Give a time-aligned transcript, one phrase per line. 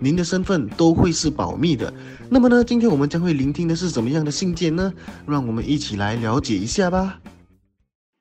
[0.00, 1.92] 您的身份都会是保密的。
[2.30, 4.92] 那么呢，今天我们将会聆听的是怎么样的信件呢？
[5.26, 7.20] 让我们一起来了解一下吧。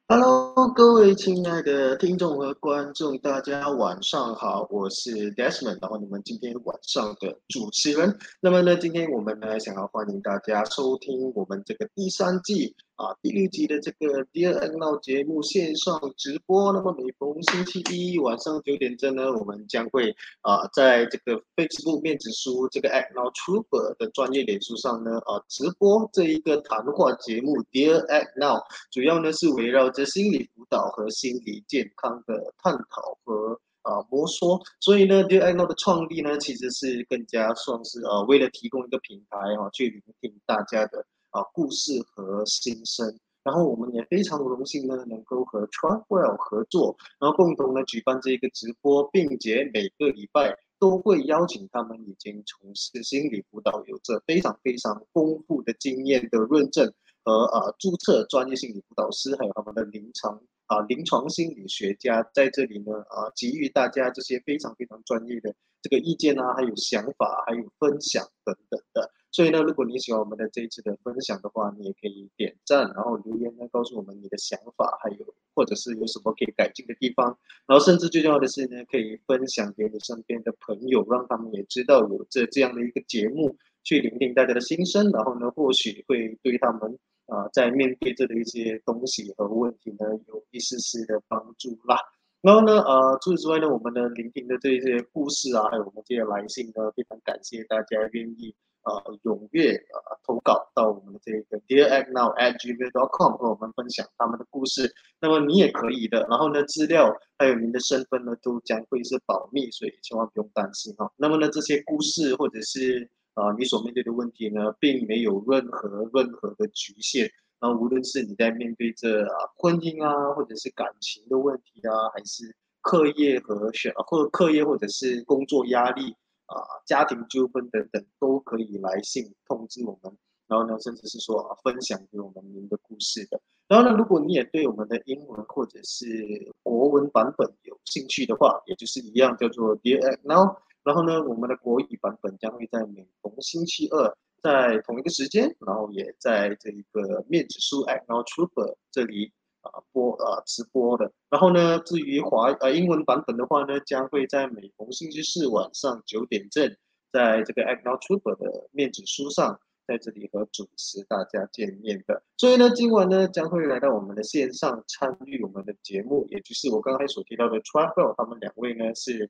[0.07, 8.17] Hello，各位亲爱的听众和观众，大家晚上好，我是 Desmond，然后你们今天晚上的主持人。
[8.41, 12.73] 那么呢，今天我们呢想要欢迎大家收听我们这个第三季。
[12.97, 20.09] 啊，第六集的这个 Dear N Now 节目线上直播，那么每逢星期一晚上九点钟呢，我们将会
[20.41, 41.05] 啊，在这个 Facebook 面子书这个 N Now Trooper 的专业脸书上呢，啊，直播这一个谈话节目 Dear N Now，主要呢是围绕着心理辅导和心理健康的探讨和啊摸索，所以呢，Dear N Now 的创立呢，其实是更加算是呃，为了提供一个平台哈，去聆听大家的。
[41.31, 69.11] 啊，故事和心声，然后我们也非常荣幸呢，能够和 Travell 合作，然后共同呢举办这一个直播，并且每个礼拜都会邀请他们已经从事心理辅导、有着非常非常丰富的经验的认证和啊注册专业心理辅导师，还有他们的临床啊临床心理学家在这里呢啊给予大家这些非常非常专业的这个意见啊，还有想法，还有分享等等的。
[69.29, 91.97] 所以呢，如果你喜欢我们的这一次的分享的话，你也可以点赞，然后留言呢，告诉我们你的想法，还有或者是有什么可以改进的地方，然后甚至最重要的是呢，可以分享给你身边的朋友，让他们也知道有这这样的一个节目，去聆听大家的心声，然后呢，或许会对他们啊，在面对这的一些东西和问题呢，有一丝丝的帮助啦。
[92.41, 98.55] 然后呢，呃，除此之外呢，我们呢聆听的这些故事啊，还有我们这些来信呢，非常感谢大家愿意。
[98.83, 98.93] 呃，
[99.23, 104.89] 踊跃呃投稿到我们的这个 Dear Act Now at gmail.com 和我们分享他们的故事。
[105.19, 106.25] 那么你也可以的。
[106.29, 111.11] 然后呢，资料还有您的身份呢，都将会是保密，所以千万不用担心哈。
[111.17, 117.29] 那么呢，这些故事或者是啊你所面对的问题呢，并没有任何任何的局限。
[117.59, 126.15] 那无论是你在面对着啊婚姻啊，或者是感情的问题啊，还是课业和学或课业或者是工作压力。
[126.47, 133.37] 啊，家庭纠纷等等都可以来信通知我们，然后呢，甚至是说啊，分享给我们您的故事的。
[133.67, 140.55] 然后呢，如果你也对我们的英文或者是国文版本有兴趣的话，也就是一样叫做 Dear Now。
[140.85, 149.31] 然后呢，我们的国语版本将会在每逢星期二在同一个时间，然后也在这一个面子书 a c n o Trooper 这里。
[149.61, 156.73] 啊播啊直播的，然后呢，至于华呃英文版本的话呢，将会在每逢星期四晚上九点正，
[157.11, 162.23] 在这个 a c n o Trooper 的面子书上，在这里和主持大家见面的。
[162.37, 169.29] 所以呢，今晚呢将会来到我们的线上参与我们的节目，也就是我刚才所提到的 Travel，他们两位呢是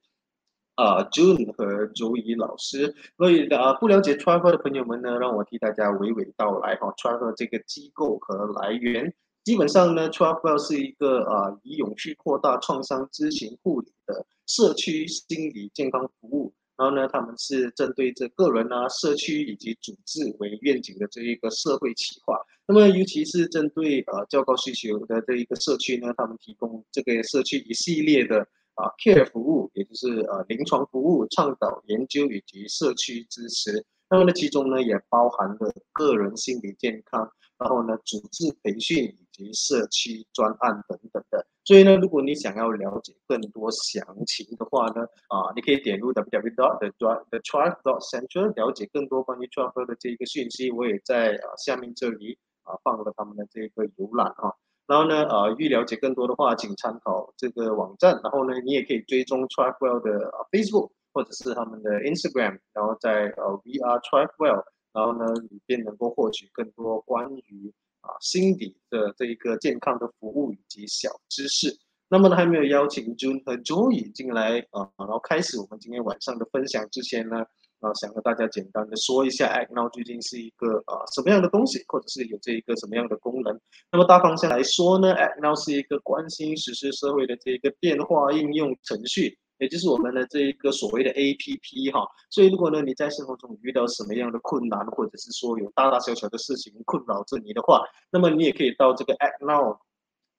[0.78, 2.96] 啊 June 和周怡老师。
[3.18, 9.14] 所以啊，不了解 Travel 的朋友们呢，让我替大家娓娓道来哈，Travel 这个机构和来源。
[9.44, 16.54] 基本上呢，Travel 是一个啊，以永续扩大创伤知情护理的社区心理健康服务。
[16.78, 22.38] 然后呢，他们是针对这个人啊、社区以及组织为愿景的这一个社会企划。
[22.68, 33.86] 那么，尤其是针对呃较高需求的这一个社区呢，他们提供这个社区一系列的啊 care 服务，也就是呃临床服务、倡导研究以及社区支持。
[34.10, 37.30] 那么呢，其中呢也包含了个人心理健康。
[37.60, 41.44] 然后呢，组织培训以及社区专案等等的。
[41.66, 46.92] 所以呢，如果你想要了解更多详情的话呢，啊，你可以点入 www dot the
[47.32, 50.70] the tribe dot center 了解更多关于 tribe 的这一个讯息。
[50.70, 54.53] 我也在啊下面这里啊放了他们的这个浏览啊。
[54.87, 58.19] 然后呢，呃，欲了解更多的话，请参考这个网站。
[58.23, 62.57] 然后呢，你也可以追踪 tribe 的 Facebook 或者是他们的 Instagram。
[62.73, 64.63] 然后在呃 VR tribe。
[64.93, 71.78] 然后呢，里边能够获取更多关于啊心理的这一个健康的服务以及小知识。
[72.09, 77.45] 那么呢，还没有邀请 June 和 Joy 进来啊，然后开始我们今天晚上的分享之前呢，
[77.79, 83.59] 啊，想和大家简单的说一下，Act Now 究竟是一个啊什么样的东西，或者是有这一个什么样的功能。
[83.91, 89.38] 那么大方向来说呢，Act Now 是一个关心实施社会的这一个电话应用程序。
[89.59, 92.06] 也就是我们的这一个所谓的 A P P 哈。
[92.29, 97.82] 所以如果呢你在生活中遇到什么样的困难，或者是说有大大小小的事情困扰着你的话，
[98.12, 99.80] 那么你也可以到这个 Act Now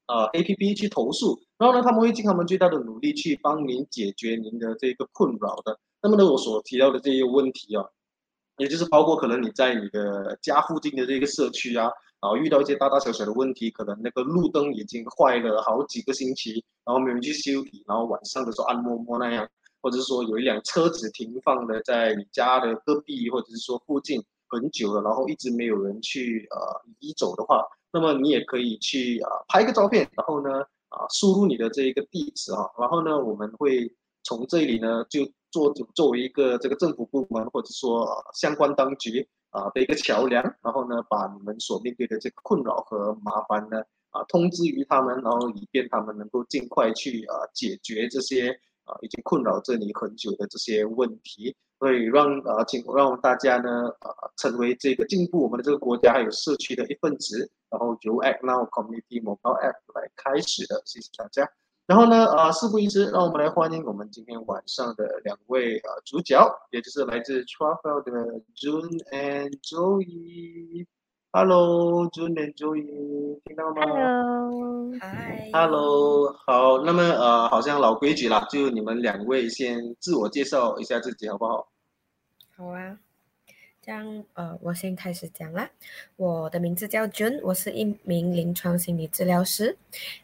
[0.06, 5.80] 呃 A P P 去投诉，然后呢他们会尽他们最大的努力去帮您解决您的这个困扰的。
[6.02, 7.84] 那么呢我所提到的这些问题啊，
[8.58, 11.90] 也就是包括可能你在你的家附近的这个社区啊。
[12.20, 19.48] 然后遇到一些大大小小的问题，可能那个路灯已经坏了好几个星期，然后没人去修理，然后晚上的时候暗摸摸那样，
[19.80, 33.88] 或者是说有一辆车子停放的在你家的隔壁，或者是说附近很久了，然后一直没有人去呃移走的话，那么你也可以去啊拍个照片，然后呢啊输入你的这一个地址哈，然后呢我们会
[34.24, 39.28] 从这里呢就做作为一个这个政府部门或者说相关当局。
[39.50, 48.50] 啊的一个桥梁，然后呢，把你们所面对的这个困扰和麻烦呢，啊，通知于他们，然后以便他们能够尽快去啊解决这些
[48.84, 61.50] 啊已经困扰着你很久的这些问题，所以让啊请让大家呢啊成为这个进步我们的这个国家还有社区的一份子，然后由 Act Now Community Mobil App 来开始的，谢谢大家。
[61.88, 68.12] 然后呢，啊，事不宜迟，让我们来欢迎我们今天晚上的两位呃主角，也就是来自 Travel 的
[68.54, 70.86] June and Joey。
[71.32, 75.50] Hello，June and Joey，听到吗？Hello，Hi。
[75.50, 81.68] Hello，好，那么呃，好像老规矩啦，就你们两位先自我介绍一下自己，好不好？
[82.54, 82.98] 好啊。
[83.88, 85.66] 这样，呃，我先开始讲啦。
[86.16, 89.74] 我的名字叫 June，我是一名临床心理治疗师。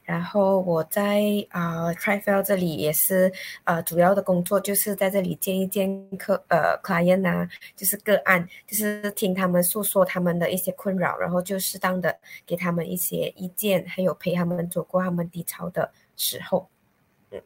[0.03, 3.33] 然后我在啊 Trifle 这里也是，
[3.65, 5.89] 呃，主要的工作就是在这里见一见
[6.19, 12.15] 客，呃，client 啊，就是个案，就是听他们诉说他们的一些困扰，然后就适当的
[12.45, 16.69] 给他们一些意见，还有陪他们走过他们低潮的时候。
[17.31, 17.41] 嗯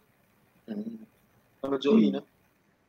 [0.66, 0.98] 嗯，
[1.60, 2.20] 那么 Joey 呢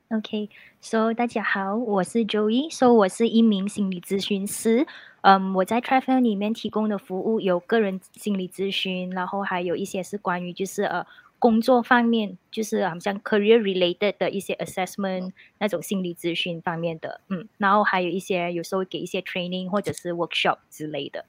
[0.09, 4.87] ？OK，So 大家好，我是 Joey，So 我是一名心理咨询师。
[5.21, 11.05] 嗯，我在 Travel 里面提供的服务有个人心理咨询，然后还有一些是关于就是呃
[11.37, 17.21] 工作方面，就是好像 career related 的一些 assessment 那种心理咨询方面的。
[17.29, 21.23] 嗯，然后还有一些有时候给一些 training 或者是 workshop 之类的。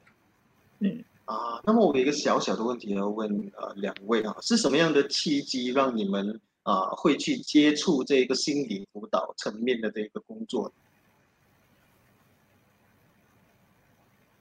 [0.79, 6.41] 嗯啊，那么我有一个小小的问题要问呃两位啊，是什么样的契机让你们？
[6.63, 10.73] 啊，会去接触这个心理辅导层面的这个工作。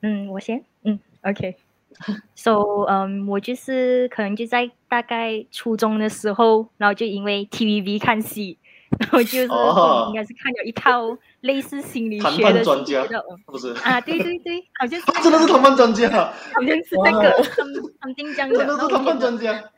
[0.01, 8.57] 嗯，我先，嗯，OK，So， 嗯，我就是可能就在大概初中的时候，然后就因为 TVB 看戏，
[8.97, 13.05] 然后就是应该是看了一套类似心理学的专家，
[13.45, 13.73] 不是？
[13.83, 16.09] 啊，对对对，好像是真的是谈判专家，
[16.53, 17.65] 好像是那个很
[17.99, 19.71] 很晋江的，真的是谈判专家。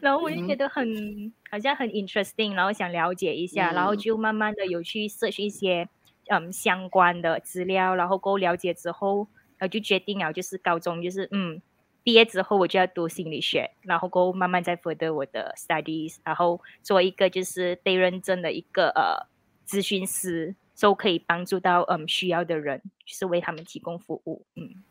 [0.00, 5.88] 然后我就觉得很好像很 interesting，然后想了解一下，然后就慢慢的有去 search 一些
[6.26, 11.60] 嗯相关的资料，然后够了解之后，然后就决定了就是高中就是嗯
[12.02, 19.26] 毕业之后我就要读心理学，然后够慢慢再 further 我的 studies，然后做一个就是被认证的一个呃
[19.66, 24.84] 咨询师，都可以帮助到嗯需要的人，就是为他们提供服务，嗯。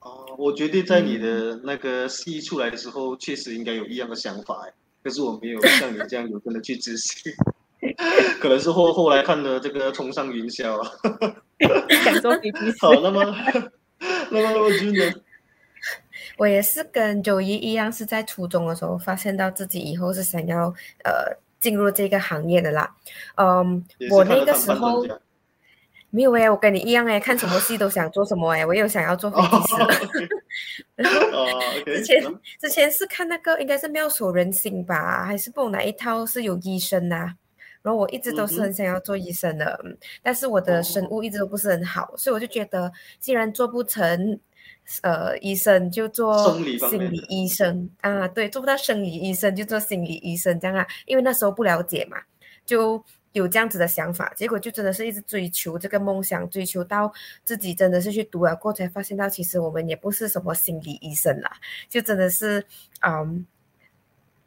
[0.00, 4.72] 哦，我觉得在你的那个戏出来的时候，确实应该有一样的想法哎，
[5.02, 7.32] 可是我没有像你这样有真的去执行，
[8.40, 10.90] 可能是后后来看的这个冲上云霄啊。
[12.80, 13.24] 好，那么
[14.30, 15.20] 那么我觉得，
[16.38, 20.68] 我也是跟九一一样，是在初中的时候发现到自己以后是想要
[21.02, 22.94] 呃进入这个行业的啦。
[23.36, 25.04] 嗯，我那个时候。
[26.16, 30.28] 没有哎，我跟你一样哎，看什么戏都想做什么哎，我有想要做飞机师。
[30.96, 31.20] 然后
[31.84, 32.24] 之前
[32.58, 37.34] 之前是看那个应该是妙手仁心吧，还是不哪一套是有医生呐？
[37.82, 39.78] 然后我一直都是很想要做医生的，
[40.22, 44.40] 但是我的生物一直都不是很好，所以我就觉得既然做不成
[45.02, 46.58] 呃医生，就做
[46.88, 48.26] 心理医生啊。
[48.26, 52.16] 对，做不到生理医生就做心理医生这样啊，因为那时候不了解嘛，
[52.64, 53.04] 就。
[53.36, 57.12] 有这样子的想法，结果就真的是一直追求这个梦想，追求到
[57.44, 61.52] 自己真的是去读了过，才发现到其实我们也不是什么心理医生啦，
[61.86, 62.64] 就真的是
[63.02, 63.46] 嗯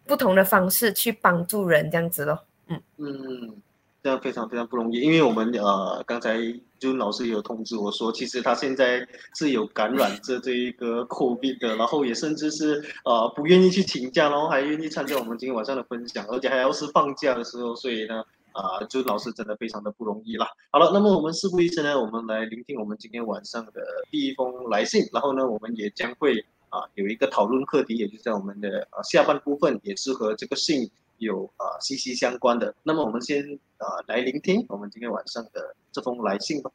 [0.08, 2.44] 不同的方式去帮助人这样子咯。
[2.66, 3.62] 嗯嗯，
[4.02, 6.40] 这样非常非常不容易，因为我们呃刚才
[6.80, 18.24] 就老师有通知我说，其实他现在是有感染这这一个 COVID 的，然后也甚至是呃不愿意去请假，然后还愿意参加我们今天晚上的分享，而且还要是放假的时候，所以呢。
[18.60, 20.46] 啊，就老师真的非常的不容易啦。
[20.70, 25.08] 好了，那么我们事不宜迟呢，我们来聆听我们今天晚上的第一封来信。
[25.14, 32.76] 然后呢，我们也将会啊有一个讨论课题，也就在我们的呃下半部分，也是和这个信有啊息息相关的。
[32.84, 33.42] 那么我们先
[33.78, 36.70] 啊来聆听我们今天晚上的这封来信吧。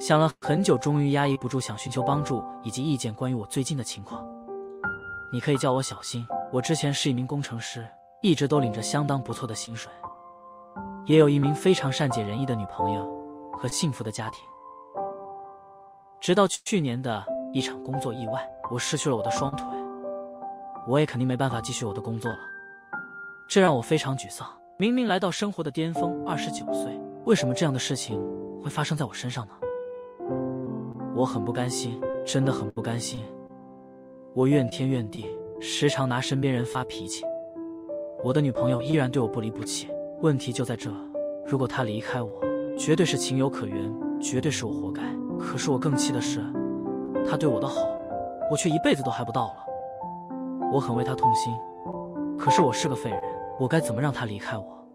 [0.00, 4.26] 想了很久，终于压抑不住想寻求帮助以及意见关于我最近的情况。
[5.32, 7.86] 你可以叫我小新，我之前是一名工程师，
[8.22, 9.92] 一直都领着相当不错的薪水，
[11.06, 13.04] 也有一名非常善解人意的女朋友
[13.52, 14.44] 和幸福的家庭。
[16.20, 19.66] 直到去年的一场工作意外，我失去了我的双腿。
[20.86, 22.38] 我也肯定没办法继续我的工作了，
[23.48, 24.48] 这让我非常沮丧。
[24.78, 28.20] 明明来到生活的巅峰，二十九岁，为什么这样的事情
[28.62, 29.52] 会发生在我身上呢？
[31.16, 33.24] 我很不甘心，真的很不甘心。
[34.32, 35.26] 我怨天怨地，
[35.60, 37.24] 时常拿身边人发脾气。
[38.24, 39.88] 我的女朋友依然对我不离不弃。
[40.20, 40.88] 问题就在这，
[41.44, 42.30] 如果她离开我，
[42.78, 45.02] 绝对是情有可原，绝对是我活该。
[45.40, 46.40] 可是我更气的是，
[47.28, 47.80] 她对我的好，
[48.48, 49.66] 我却一辈子都还不到了。
[50.72, 51.52] 我很为她痛心，
[52.38, 53.20] 可是我是个废人，
[53.58, 54.86] 我该怎么让她离开我？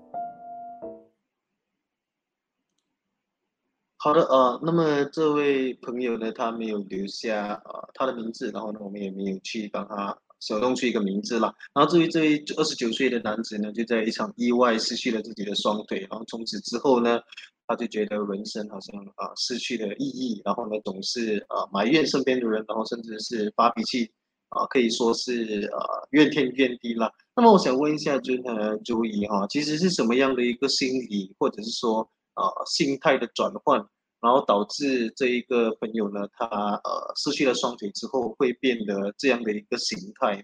[3.97, 11.53] 好的，呃，那么这位朋友呢，他没有留下呃他的名字，然后呢，我们也没有去帮他手动出一个名字了。
[11.73, 17.19] 然后至于这位二十九岁的男子呢，就在一场意外失去了自己的双腿，然后从此之后呢，
[17.67, 24.11] 他就觉得人生好像啊失去了意义，然后呢，总是啊埋怨身边的人，然后甚至是发脾气。
[24.49, 27.11] 啊，可以说是呃怨天怨地了。
[27.35, 33.85] 那么我想问一下君和周怡哈，其实是什么样的一个心理或者是说啊心态的转换，
[34.19, 40.43] 然后导致这一个朋友呢，他呃失去了双腿之后会变得这样的一个形态？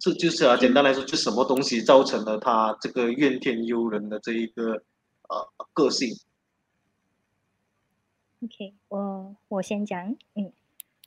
[0.00, 4.74] 这就是啊，简单来说，就什么东西造成了他这个怨天尤人的这一个
[5.28, 6.14] 呃个性
[8.44, 10.52] ？OK，我我先讲，嗯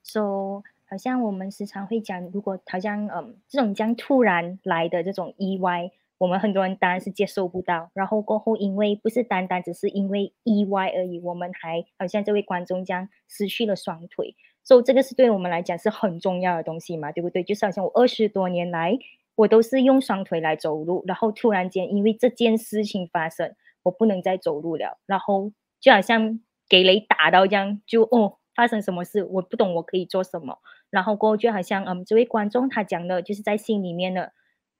[0.04, 5.92] ，So 好像我们时常会讲，如果好像嗯这种将突然来的这种意外，
[6.22, 7.90] 我们很多人当然是接受不到。
[7.96, 17.44] 然后过后，因为不是单单只是因为意外而已，我们还好像这位观众这样失去了双腿，所以这个是对我们来讲是很重要的东西嘛，对不对？
[17.44, 19.00] 就是好像我二十多年来，
[19.36, 26.40] 我都是用双腿来走路，然后突然间因为这件事情发生，我不能再走路了，然后就好像。
[26.70, 29.26] 给雷打到这样，就哦，发生什么事？
[29.26, 30.58] 我不懂，我可以做什么？
[30.90, 34.32] 然后过后就好像，嗯，这位观众他讲的，就是在心里面的，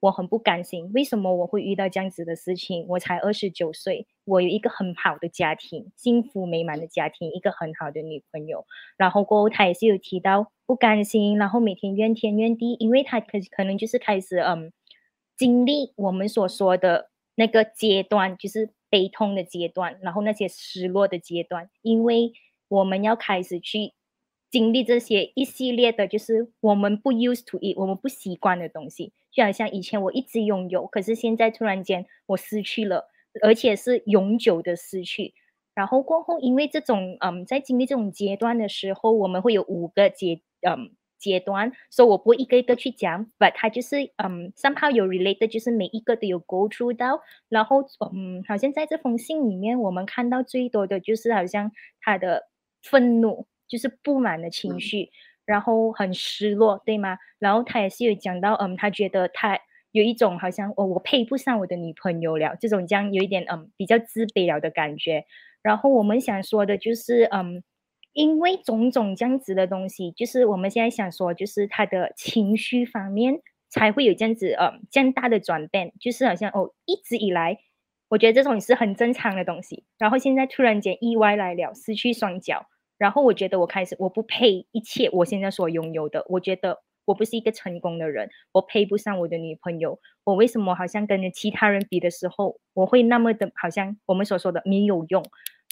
[0.02, 2.86] 我很不甘心，为什么我会遇到这样子的事情？
[2.90, 8.66] 我才二十九岁，我有一个很好的家庭，幸福美满的家庭，一个很好的女朋友。
[8.98, 14.74] 然后过后他也是有提到不甘心，然后每天怨天怨地，因为他可可能就是开始，嗯，
[15.38, 18.74] 经历我们所说的那个阶段，就是。
[18.92, 22.34] 悲痛的阶段，然后那些失落的阶段，因为
[22.68, 23.94] 我们要开始去
[24.52, 33.10] 经历这些一系列的，就是我们不 used to it，我们不习惯的东西，就好像以前我一直拥有，可是现在突然间我失去了，
[33.42, 35.34] 而且是永久的失去。
[35.74, 40.92] 然后过后，因为这种嗯，在经历这种阶段的时候，我们会有五个阶嗯。
[41.22, 52.48] 阶段，所以我不会一个一个去讲，but 它就是嗯，somehow 有 related，就是每一个都有 go through 到，然后嗯，好像在这封信里面，我们看到最多的就是好像他的
[52.82, 55.10] 愤怒，就是不满的情绪，
[55.46, 57.18] 然后很失落，对吗？
[57.40, 59.58] 然后他也是有讲到，嗯，他觉得他
[59.92, 65.24] 有一种好像哦，我配不上我的女朋友了，这种这样有一点嗯比较自卑了的感觉。
[65.64, 67.64] 然后我们想说的就是嗯。
[68.14, 77.58] 因为种种这样子的东西，就是我们现在想说，就是他的情绪方面才会有这样子呃这样大的转变，就是好像哦一直以来，
[78.10, 82.66] 我觉得这种是很正常的东西，然后现在突然间意外来了，失去双脚，
[83.02, 95.26] 然后我觉得我开始我不配一切我现在所拥有的，我觉得我不是一个成功的人，我配不上我的女朋友，我为什么好像跟其他人比的时候，我会那么的好像我们所说的没有用。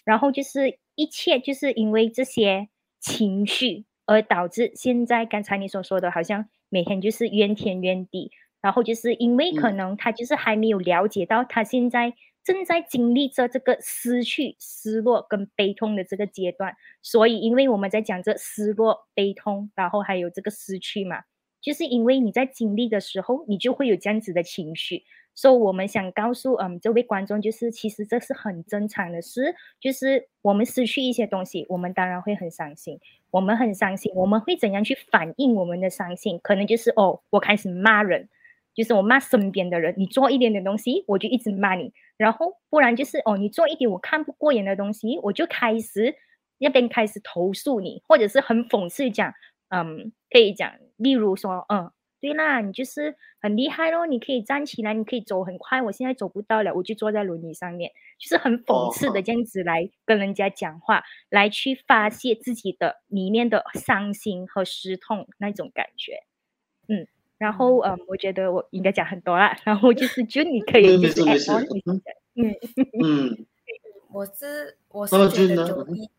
[0.03, 2.67] 然后就是一切，就是因为这些
[2.99, 8.31] 情绪而导致现在刚才你所说的，好像每天就是怨天怨地。
[8.59, 12.15] 然后就是因为可能他就是还没有了解到他现在
[12.49, 21.21] 正在经历着这个失去、失落跟悲痛的这个阶段，所以因为我们在讲这失落、悲痛，然后还有这个失去嘛，
[21.61, 25.03] 就是因为你在经历的时候，你就会有这样子的情绪。
[25.35, 36.39] 所以我们想告诉嗯这位观众，就是其实这是很正常的事，就是我们失去一些东西，我们当然会很伤心，我们很伤心，我们会怎样去反映我们的伤心？
[36.41, 38.27] 可能就是哦，我开始骂人，
[38.79, 46.15] 就是我骂身边的人，你做一点点东西，我就一直骂你，然后不然就是哦，你做一点我看不过眼的东西，我就开始
[46.59, 49.33] 那边开始投诉你，或者是很讽刺讲，
[49.67, 66.23] 嗯，可以讲例如说，嗯，对啦，你就是很厉害咯，你可以站起来，你可以走很快，我现在走不到了，我就坐在轮椅上面，就是很讽刺的这样子来跟人家讲话，来去发泄自己的里面的伤心和失痛那种感觉，
[66.87, 67.05] 嗯。
[67.39, 69.57] 然后，嗯，我觉得我应该讲很多啦。
[69.63, 72.01] 然后就是，就你可以就是 add on，
[72.35, 72.53] 嗯
[73.01, 73.45] 嗯，
[74.11, 76.09] 我是我是觉得周一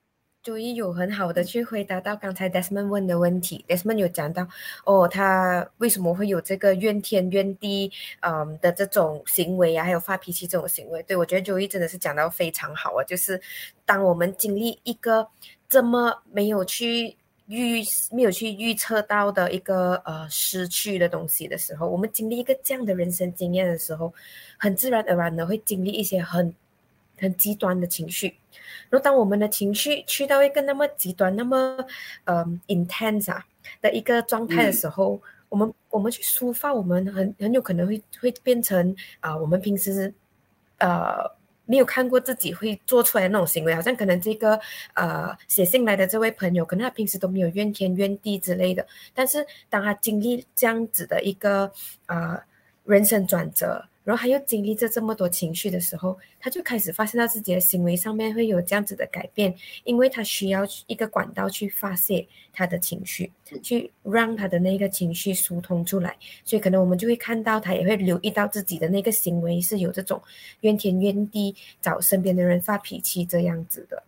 [0.42, 3.62] 周一有很好的去回答到刚才 Desmond 问的问题。
[3.68, 4.48] Desmond 有讲到，
[4.86, 11.02] 哦，他为什么会有这个怨天怨地，嗯的这种行为啊，还有发脾气这种行为？
[11.02, 13.38] 对我觉得周一真的是讲到非常好啊，就是
[13.84, 15.28] 当我们经历一个
[15.68, 17.18] 这么没有去。
[17.50, 24.14] 预没有去预测到的一个呃失去的东西的时候，我们经历一个这样的人生经验的时候，
[24.56, 26.54] 很自然而然的会经历一些很
[27.18, 28.32] 很极端的情绪。
[28.88, 31.84] 然后当我们的情绪去到一个那么极端、那么
[32.24, 33.44] 呃 intense 啊
[33.82, 40.14] 的一个状态的时候，我们我们去抒发，我们很很有可能会会变成啊，我们平时
[40.78, 41.39] 呃。
[41.70, 44.58] 没有看过自己会做出来的那种行为，好像可能这个
[44.94, 48.84] 呃写信来的这位朋友，可能他平时都没有怨天怨地之类的，
[49.14, 51.70] 但是当他经历这样子的一个
[52.06, 52.36] 呃
[52.84, 53.84] 人生转折。
[54.10, 63.30] 然后他又经历着这么多情绪的时候，他就开始发现到自己的行为上面会有这样子的改变，因为他需要一个管道去发泄他的情绪，
[63.62, 66.16] 去让他的那个情绪疏通出来。
[66.44, 70.20] 所以可能我们就会看到他也会留意到自己的那个行为是有这种
[70.62, 74.02] 怨天怨地，找身边的人发脾气这样子的。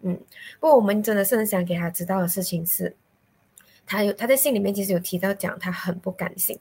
[0.00, 0.18] 嗯，
[0.60, 2.96] 不过我们真的是很想给他知道的事情是，
[3.84, 6.58] 他有他在信里面其实有提到讲他很不甘心。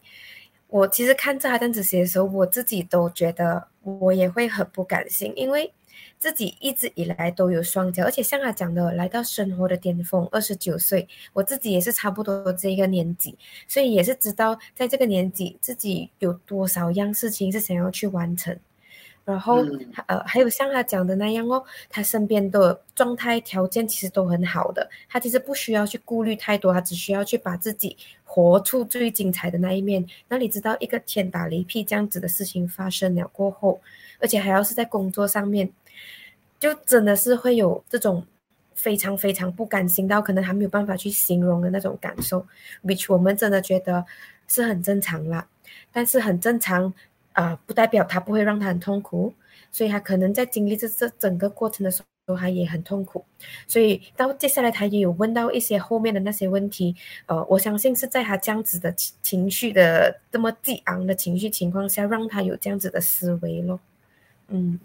[0.72, 5.70] 我其实看这他这样子写的时候，我自己都觉得我也会很不甘心，因为
[6.18, 13.38] 自己一直以来都有双脚，而且像他讲的，来到生活的巅峰，二十九岁，我自己也是差不多这个年纪，
[13.68, 18.58] 所以也是知道在这个年纪自己有多少样事情是想要去完成。
[19.24, 19.64] 然后，
[20.08, 30.04] 呃，还有像他讲的那样哦，他身边的状态条件其实都很好的，他其实不需要去顾虑太多，他只需要去把自己活出最精彩的那一面。
[30.28, 33.80] 那你知道，一个天打雷劈这样子的事情发生了过后，
[34.20, 35.72] 而且还要是在工作上面，
[36.60, 38.26] 就真的是会有这种
[38.74, 42.46] 非常非常不甘心到可能还没有办法去形容的那种感受
[42.84, 44.04] ，which 我们真的觉得
[44.48, 45.48] 是很正常啦，
[45.92, 46.92] 但是很正常。
[47.34, 49.34] 啊，不代表他不会让他很痛苦，
[49.72, 53.24] 所以他可能在经历这这整个过程的时候，他也很痛苦。
[53.68, 56.96] 所以到接下来，他也有问到一些后面的那些问题。
[57.28, 63.80] 呃，我相信是在他这样子的情情绪的这么激昂的情绪情况下，让他有这样子的思维咯。
[64.50, 64.80] 嗯，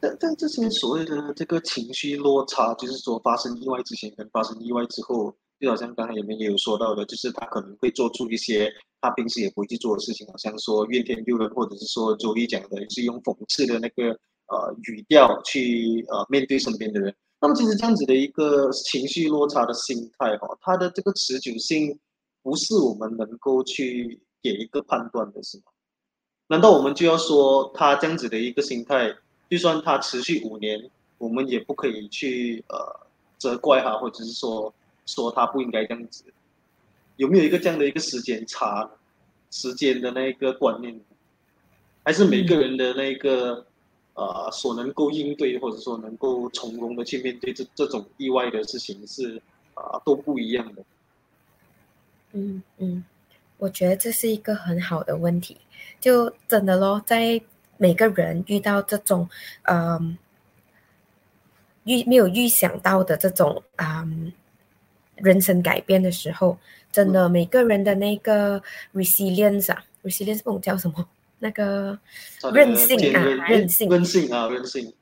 [0.00, 5.34] 但但这些所谓的这个情绪落差，就是说发生意外之前跟发生意外之后。
[5.60, 14.10] 就好像刚才你们也有说到的，就是他可能会做出一些他平时也不会去做的事情，好像说怨天尤人，或者是说周一讲的是用讽刺的那个
[14.46, 17.12] 呃语调去呃面对身边的人。
[17.40, 21.98] 那么其实这样子的一个情绪落差的心态哈，它的这个持久性
[22.42, 25.64] 不是我们能够去给一个判断的，是吗？
[26.46, 29.12] 难道我们就要说他这样子的一个心态，
[29.50, 33.06] 就算他持续五年，我们也不可以去呃
[33.38, 34.72] 责怪他，或者是说？
[35.08, 36.22] 说他不应该这样子，
[37.16, 38.86] 有没有一个这样的一个时间差，
[39.50, 41.00] 时间的那个观念，
[42.04, 43.64] 还是每个人的那个
[44.12, 49.40] 呃所能够应对或者说能够从容的去面对这这种意外的事情是
[49.72, 50.84] 啊都不一样的。
[52.32, 53.02] 嗯嗯，
[53.56, 55.56] 我觉得这是一个很好的问题，
[55.98, 57.40] 就真的咯，在
[57.78, 59.26] 每个人遇到这种
[59.62, 60.18] 嗯
[61.84, 64.30] 预没有预想到的这种嗯。
[65.22, 66.58] 人生改变的时候，
[66.90, 68.62] 真的每个人的那个
[68.94, 71.98] resilience 啊，resilience 不懂叫什么，那个
[72.52, 74.92] 韧性啊，韧性，韧性啊，韧性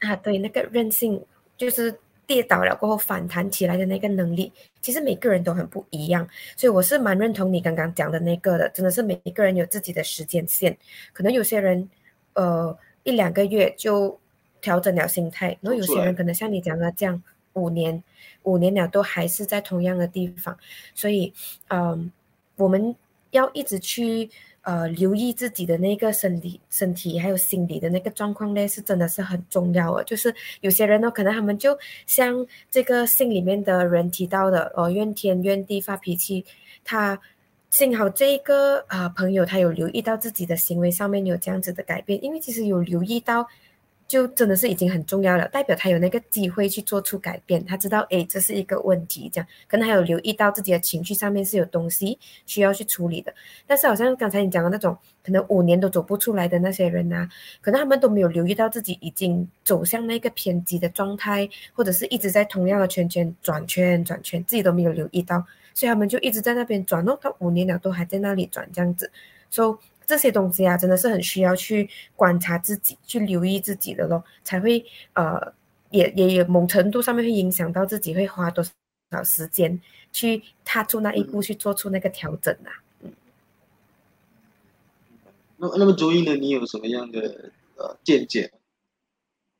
[0.00, 1.22] 啊，对，那个韧性
[1.56, 1.94] 就是
[2.26, 10.76] 跌倒了过后反弹起来的那个能力，其实每个人都很不一样，所以我是蛮认同你刚刚讲的那个的，真的是每一个人有自己的时间线，
[11.12, 11.88] 可能有些人
[12.34, 14.18] 呃一两个月就
[14.60, 17.22] 调整了心态，然后有些人可能像你讲的这样。
[17.54, 18.02] 五年，
[18.44, 20.56] 五年了都还是在同样的地方，
[20.94, 21.32] 所以，
[21.68, 22.10] 嗯，
[22.56, 22.94] 我们
[23.32, 24.30] 要一直去
[24.62, 30.04] 呃留意自己的那个身体、身体还有心理的那个状况呢，是真的是很重要的。
[30.04, 36.44] 就是有些人呢，可能他们就像这个信里面的人提到的，哦，怨天怨地发脾气。
[36.84, 37.20] 他
[37.70, 43.48] 幸好这一个啊朋友他有留意到自己的行为上面有这样子的改变，因为其实有留意到。
[44.10, 47.64] 就真的是已经很重要了，代表他有那个机会去做出改变。
[47.64, 53.32] 他知道，哎，这是一个问题，这样可能还有留意到自己的情绪上面是有东西需要去处理的。
[53.68, 57.28] 但是好像刚才你讲的那种，可能五年都走不出来的那些人啊，
[57.60, 65.38] 可能他们都没有留意到自己已经走向那个偏激的状态，或者是一直在同样的圈圈转圈转圈，自己都没有留意到，
[65.72, 69.08] 所以他们就一直在那边转哦，到五年了都还在那里转这样子，
[69.48, 69.89] 所以。
[70.10, 75.54] 这些东西啊，真的是很需要去观察自己，去留意自己的咯，才会呃，
[75.90, 78.64] 也也有某程度上面会影响到自己会花多
[79.12, 82.82] 少时间去踏出那一步，去做出那个调整啊。
[83.02, 83.12] 嗯。
[85.58, 86.34] 那那么卓一呢？
[86.34, 88.50] 你有什么样的呃见解？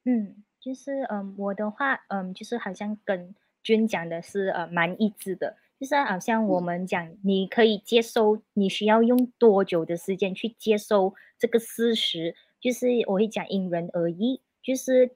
[0.05, 3.33] 嗯，就是嗯，我的话嗯，就是好像跟
[3.63, 5.57] 君讲的是呃蛮一致的。
[5.81, 12.37] 就是好像我们讲，你可以接受，你需要用多久的时间去接受这个事实？
[12.61, 14.43] 就是我会讲因人而异。
[14.63, 15.13] 就是，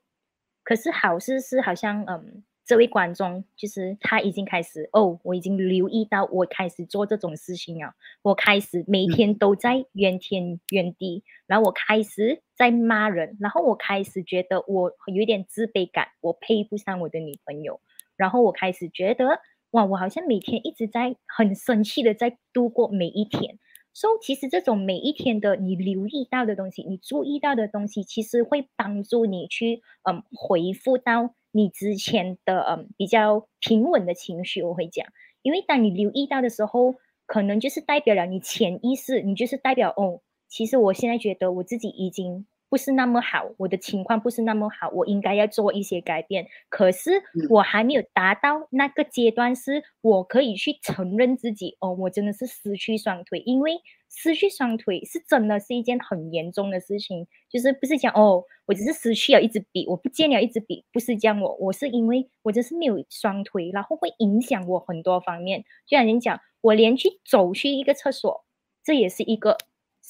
[0.62, 17.82] 可是好事是好像，嗯，这位观众就是他已经开始哦，我已经留意到我开始做这种事情了，我开始每天都在怨天怨地，然后我开始在骂人，然后我开始觉得我有点自卑感，我配不上我的女朋友，
[18.16, 19.42] 然后我开始觉得。
[19.74, 23.58] 哇，我好像每天一直在很生气的在度过每一天。
[23.92, 34.62] 所以其实这种每一天的你留意到的东西，你注意到的东西，其实会帮助你去嗯回复到你之前的嗯比较平稳的情绪。
[34.62, 35.04] 我会讲，
[35.42, 36.94] 因为当你留意到的时候，
[37.26, 42.46] 可能就是代表了你潜意识，你就是代表哦，其实我现在觉得我自己已经。
[42.74, 46.48] 不是那么好，我的情况不是那么好，我应该要做一些改变。
[46.68, 53.38] 可是我还没有达到那个阶段，是我可以去承认自己哦，我真的是失去双腿。
[53.46, 53.76] 因为
[54.10, 61.40] 失去双腿是真的是一件很严重的事情，就是不是讲哦，我只是失去了一支笔，我不见了一支笔，不是这样。
[61.40, 65.60] 我我是因为我真是没有双腿，然后会影响我很多方面。
[65.86, 68.44] 就像人讲，我连去走去一个厕所，
[68.82, 69.58] 这也是一个。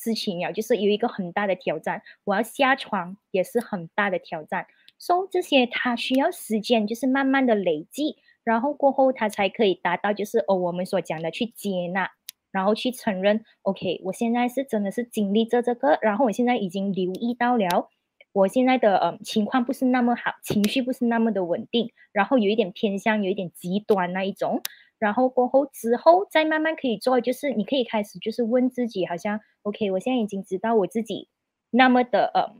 [0.04, 4.66] 事情呀，就是有一个很大的挑战，我要下床也是很大的挑战。
[4.98, 12.10] 所以这些它需要时间，就是慢慢的累积，然后过后它才可以达到，就是哦我们所讲的去接纳，
[12.52, 17.88] 然后去承认，OK，我现在是真的是经历着这个，然后我现在已经留意到了，
[18.32, 24.60] 我现在的呃情况不是那么好，情绪不是那么的稳定，然后有一点偏向，有一点极端那一种。
[24.98, 31.28] 然后过后之后再慢慢可以做，就是你可以开始就是问自己，好像 OK，我现在已经知道我自己
[31.70, 32.54] 那么的呃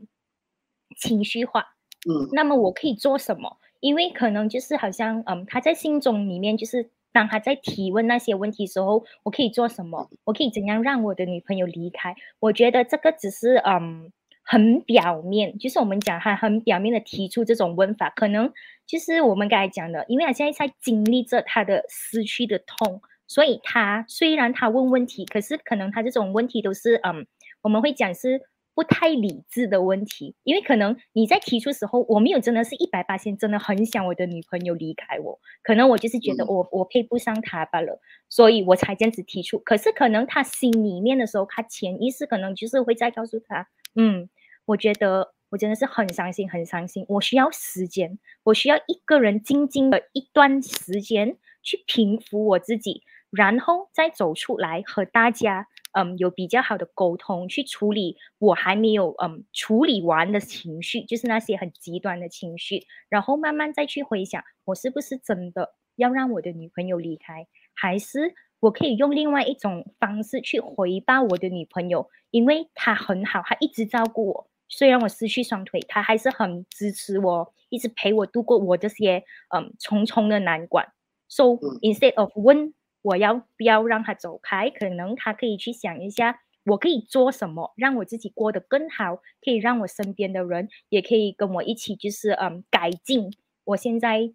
[0.97, 1.75] 情绪化，
[2.07, 3.57] 嗯，那么我可以做什么？
[3.79, 10.09] 因为可能就是好像嗯他在心中里面就是当他在提问那些问题时候，我可以做什么？
[10.25, 12.15] 我可以怎样让我的女朋友离开？
[12.39, 14.11] 我觉得这个只是嗯。
[14.45, 18.53] 很表面，就是我们讲他很表面的提出这种问法，可能
[18.85, 27.25] 就是我们刚才讲的，因为他现在在经历着他的失去的痛，所以他虽然他问问题，可是可能他这种问题都是嗯，
[27.63, 28.39] 我们会讲是
[28.75, 39.57] 不太理智的问题，因为可能你在提出时候，我没有真的是一百八千真的很想我的女朋友离开我，可能我就是觉得我我配不上她罢了，所以我才这样子提出。
[39.57, 44.29] 可是可能他心里面的时候，他潜意识可能就是会再告诉他，嗯。
[44.67, 47.05] 我觉得我真的是很伤心，很伤心。
[47.07, 74.49] 我需要时间，我需要一个人静静的一段时间去平复我自己，然后再走出来和大家，嗯，有比较好的沟通，去处理我还没有嗯处理完的情绪，就是那些很极端的情绪，然后慢慢再去回想，我是不是真的要让我的女朋友离开，还是我可以用另外一种方式去回报我的女朋友，因为她很好，她一直照顾我。
[74.67, 79.23] 虽然我失去双腿，她还是很支持我，一直陪我度过我这些
[79.55, 80.85] 嗯重重的难关。
[81.29, 82.73] So instead of 问
[83.05, 93.31] 我要不要让他走开，可能他可以去想一下，我可以做什么让我自己过得更好，可以让我身边的人也可以跟我一起，就是嗯改进
[93.63, 94.33] 我现在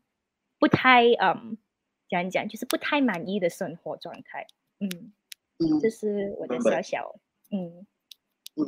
[0.61, 1.59] 不太嗯
[2.09, 4.47] 讲讲，就是不太满意的生活状态。
[4.79, 5.13] 嗯
[5.59, 7.17] 嗯，这是我的小小
[7.51, 7.85] 嗯。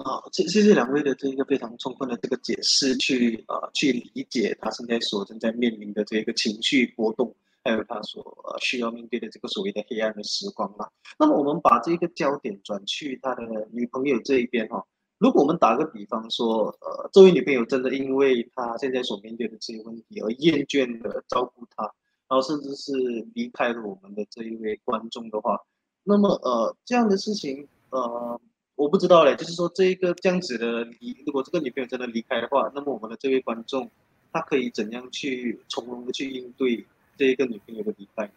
[0.04, 10.88] 好，谢谢谢两位的这一个非常充分的这个解释，去呃去理解他现在所正在面临的这个情绪波动，还有他所需要面对的这个所谓的黑暗的时光嘛。
[11.18, 14.84] 那么我们把这个焦点转去他的女朋友这一边哈。
[15.18, 21.84] 如果我们打个比方说，呃，这位女朋友真的因为他现在所面对的这些问题而厌倦的照顾他，
[22.28, 22.92] 然后甚至是
[23.34, 25.60] 离开了我们的这一位观众的话，
[26.02, 28.40] 那么呃这样的事情呃。
[28.74, 33.88] 我不知道嘞，就是说这一个这样子的离，如果这个女朋友真的离开的话，那么我们的这位观众，
[34.32, 36.84] 他可以怎样去从容的去应对
[37.16, 38.30] 这一个女朋友的离开？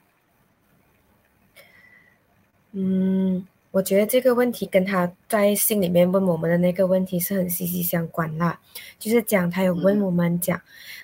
[2.72, 8.60] 嗯，我觉得这个问题跟他在信里面问我们的那个问题是很息息相关啦。
[9.00, 10.62] 就是讲他有问我们讲，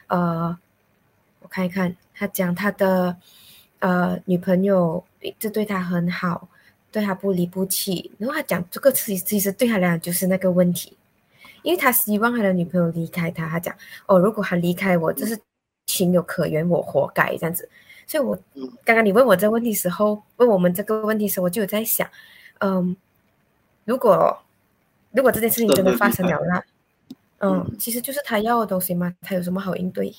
[0.07, 0.57] 呃，
[1.39, 3.15] 我看一看，他讲他的
[3.79, 6.47] 呃女朋友一直对他很好。
[6.93, 10.97] 对他不离不弃，然后他讲这个词其实对他来讲就是那个问题，
[11.63, 13.47] 因为他希望他的女朋友离开他。
[13.47, 13.73] 他讲
[14.07, 15.39] 哦，如果他离开我，这是
[15.85, 17.67] 情有可原，我活该这样子。
[18.07, 18.37] 所以，我
[18.83, 22.07] 刚刚你问我这个问题时候，问我们这个问题时候，我就有在想，
[22.59, 22.95] 嗯，
[23.85, 24.37] 如果
[25.11, 26.63] 如果这件事情真的发生了那，
[27.39, 30.13] 嗯，其实就是他要的东西嘛，他有什么好应对？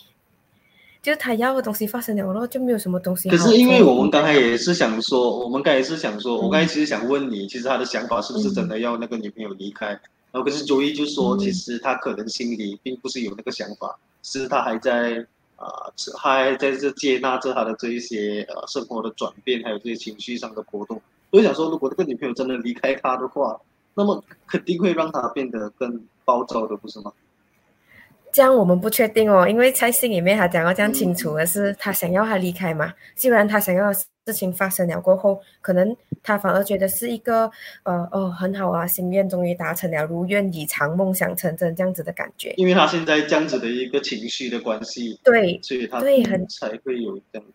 [1.03, 3.29] 就是他要的东西发生了，然后就没有什么东西。
[3.29, 9.87] 可是因为我们刚才也是想说，我们刚才也是想说，我刚才其实想问你，其实他的想法是不是真的要那个女朋友离开？
[9.87, 15.27] 然后可是周一就说，其实他可能心里并不是有那个想法，是他还在
[15.63, 21.01] 啊，还在这接纳着他的这一些呃生活的转变，还有这些情绪上的波动。
[21.31, 23.59] 所以想说，如果这个女朋友真的离开他的话，
[23.95, 27.13] 那么肯定会让他变得更暴躁的，不是吗？
[28.33, 32.93] 这样我们不确定哦，因为在信里面他讲到这样清楚的是，他想要他离开嘛。
[33.15, 37.51] 既然他想要的事情发生了过后，可能他反而觉得是一个
[37.83, 42.55] 呃哦很好啊，心愿终于达成了，如愿以偿，梦想成真这样子的感觉。
[42.57, 47.53] 因为他现在这样子的一个情绪的关系，对，所以他对很才会有这样子。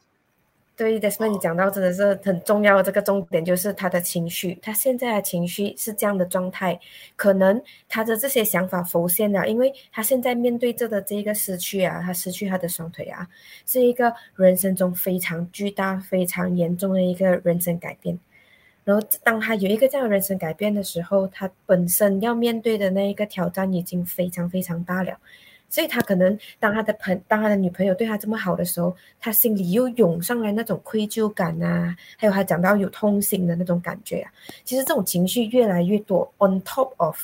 [0.76, 6.80] 对，Desmond，你讲到真的是很重要的这个重点，就是他的情绪，他现在的情绪是这样的状态，
[7.16, 13.28] 可能他的这些想法浮现了，因为他现在面对着的这个失去啊，他失去他的双腿啊，
[13.66, 18.20] 是一个人生中非常巨大、非常严重的一个人生改变。
[18.88, 25.14] 然后，当他有一个这样的人生改变的时候，他本身要面对的那一个挑战已经非常非常大了。
[25.68, 34.32] 所以他可能当他的朋当他的女朋友对他这么好的时候，他心里又涌上来那种愧疚感啊，还有他讲到有痛心的那种感觉啊。
[34.64, 37.20] 其实这种情绪越来越多，on top of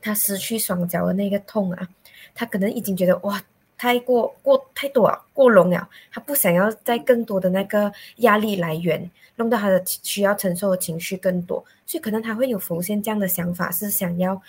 [0.00, 1.86] 他失去双脚的那个痛啊，
[2.34, 3.38] 他可能已经觉得哇，
[3.76, 5.86] 太过过太多了，过浓了。
[6.10, 14.40] 他不想要再更多的那个压力来源，弄到他的需要承受的情绪更多，所以可能他会有浮现这样的想法，是想要。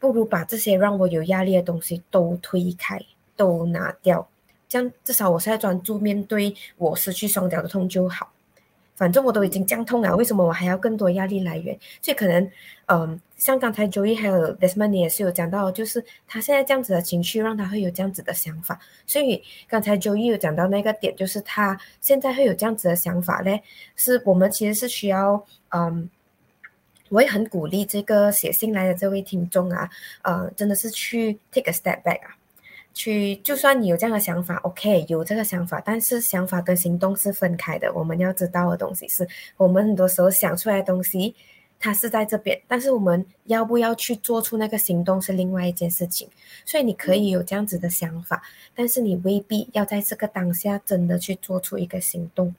[0.00, 4.28] 不如把这些让我有压力的东西都推开，都拿掉，
[4.68, 8.30] 这样至少我现在专注面对我失去双脚的痛就好。
[8.98, 11.78] 反正我都已经降痛了，为什么我还要更多压力来源？
[12.02, 12.50] 所以可能，
[12.86, 18.78] 嗯，像刚才 Joey 还有 Desmond 也是有讲到，就是他现在这样子的情绪让他会有这样子的想法。
[19.06, 23.62] 所以刚才 Joey 有讲到那个点，就是他现在会有这样子的想法嘞，
[23.94, 26.10] 是我们其实是需要，嗯。
[27.10, 29.88] 我也很鼓励这个写信来的这位听众啊，
[30.20, 32.36] 呃，真的是去 take a step back 啊，
[32.94, 37.92] 去就算你有这样的想法，OK，有这个想法，但是想法跟行动是分开的。
[37.94, 41.34] 我们要知道的东西是，我们很多时候想出来的东西，
[41.78, 46.28] 它是在这边，但是我们要不要去做出那个行动是另外一件事情。
[46.64, 48.42] 所以你可以有这样子的想法，
[48.74, 52.54] 但是你未必要在这个当下真的去做出一个行动。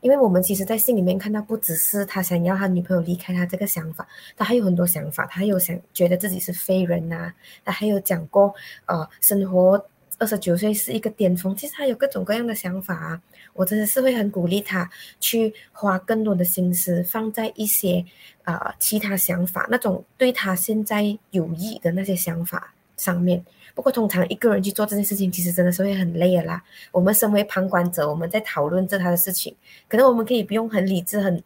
[0.00, 4.06] 因为我们其实，在信里面看到，不只是他想要他女朋友离开他这个想法，
[4.36, 7.32] 他还有很多想法，他还有想觉得自己是废人呐，
[7.64, 8.54] 他还有讲过，
[8.86, 9.84] 呃，生活
[10.18, 13.22] 二十九岁是一个巅峰，其实他有各种各样的想法啊。
[13.54, 18.04] 我真的是会很鼓励他去花更多的心思放在一些
[18.44, 23.44] 呃其他想法，那种对他现在有益的那些想法上面。
[23.78, 26.60] 不过，通常一个人去做这件事情，其实真的是会很累的啦。
[26.90, 29.54] 我们身为旁观者，我们在讨论这他的事情，
[29.86, 31.40] 可能我们可以不用很理智、很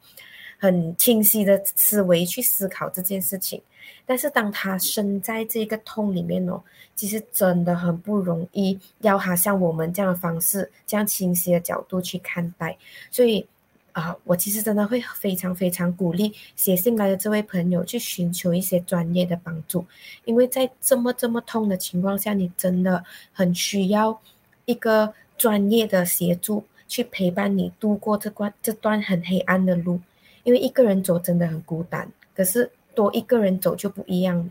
[0.59, 3.61] 很清晰的思维去思考这件事情。
[4.07, 6.59] 但是，当他身在这个痛里面哦，
[6.97, 12.75] 其实真的很不容易，要他像我们这样的方式、这样清晰的角度去看待。
[13.11, 13.47] 所以。
[13.93, 19.85] 啊，我其实真的会非常非常鼓励写信来的这位朋友去寻求一些专业的帮助，
[20.25, 24.19] 因为在这么这么痛的情况下，你真的很需要
[24.65, 30.01] 一个专业的协助去陪伴你度过这关这段很黑暗的路，
[30.45, 34.51] 因为一个人走真的很孤单，可是多一个人走就不一样了。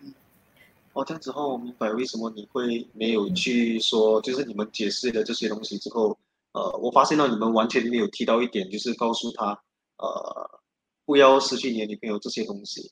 [0.00, 0.14] 嗯，
[0.94, 6.16] 哦，这样之后我明白为什么你会没有去说，就是你们解释的这些东西之后。
[6.52, 9.46] 呃，我发现到你们完全没有提到一点，就是告诉他，
[9.98, 10.60] 呃，
[11.04, 12.90] 不要失去你的女朋友这些东西，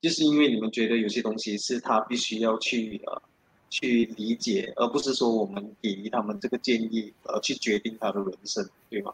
[0.00, 3.22] 就是因为你们觉得有些东西是他必须要去呃
[3.70, 9.12] 去理解，而不是说我们给予他们这个建议，呃，去决定他的人生，对吗？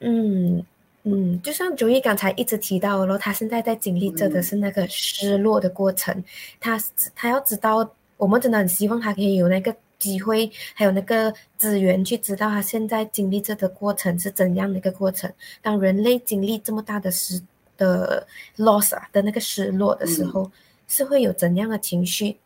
[0.00, 0.64] 嗯
[1.02, 6.22] 嗯，就像九一刚才一直提到的，他现在在经历着的是那个失落的过程，
[6.60, 6.80] 他
[7.14, 15.32] 他要知道，我们真的很希望他可以有那个机会，还有那个资源去知道他现在经历这个过程是怎样的一个过程。
[15.62, 17.40] 当人类经历这么大的失
[17.76, 20.50] 的 loss 啊的那个失落的时候，
[20.88, 22.38] 是会有怎样的情绪？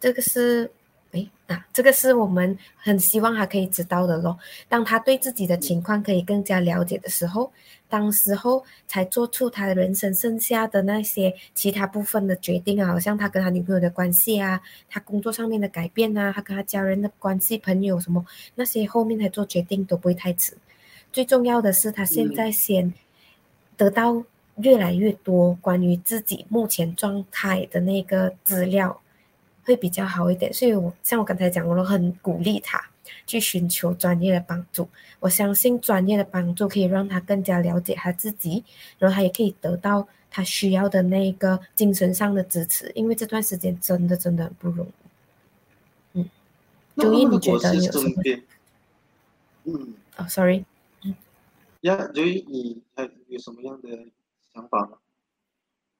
[0.00, 0.70] 这个是。
[1.14, 4.38] 哎，啊，这个是我们很希望他可以知道的咯。
[4.66, 7.52] 当他对自己的情况可以更加了解的时候，
[7.92, 18.24] 当时候才做出他的人生剩下的那些其他部分的决定啊，好像他跟他女朋友的关系啊，他工作上面的改变啊，他跟他家人的关系、朋友什么
[18.54, 20.56] 那些，后面才做决定都不会太迟。
[21.12, 22.94] 最重要的是，他现在先
[23.76, 24.24] 得到
[24.56, 28.98] 越来越多关于自己目前状态的那个资料。
[29.64, 32.82] 会比较好一点，所以我像我刚才讲，我都很鼓励他
[33.26, 34.88] 去寻求专业的帮助。
[35.20, 38.64] 我相信专业的帮助可以让他更加了解他自己，
[38.98, 42.90] 然后他也可以得到他需要的那个精神上的支持。
[42.94, 46.20] 因为这段时间真的真的很不容易。
[46.20, 46.30] 嗯，
[46.96, 48.22] 周一你觉得有什么？
[49.64, 50.64] 嗯，哦，sorry，
[51.04, 51.14] 嗯，
[51.82, 53.88] 呀，周一你还有什么样的
[54.52, 54.98] 想法吗？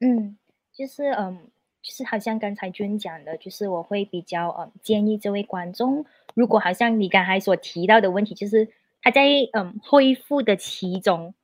[0.00, 0.36] 嗯，
[0.72, 1.48] 就是嗯。
[1.84, 8.68] 就是好像刚才君讲的，就是我会比较嗯建议这位观众，如果好像你刚才所提到的问题，就是
[9.00, 11.34] 他在嗯恢复的其中，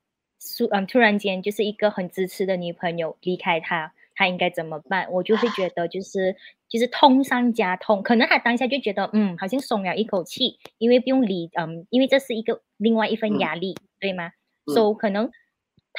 [0.57, 5.11] 突嗯突然间就是一个很支持的女朋友离开他，他应该怎么办？
[5.11, 6.37] 我就会觉得就是
[6.69, 14.31] 就是痛上加痛，可能他当下就觉得嗯好像松了一口气，因为不用理嗯，因为这是一个另外一份压力，对吗？
[14.67, 15.31] 所以可能。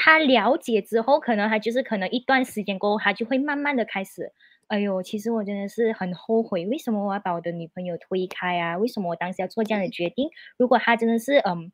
[0.02, 4.32] 他了解之后，可能他就是可能一段时间过后，他就会慢慢的开始，
[4.70, 8.78] 哎呦，其实我真的是很后悔，为什么我要把我的女朋友推开啊？
[8.78, 10.30] 为什么我当时要做这样的决定？
[10.58, 11.72] 如果他真的是，嗯，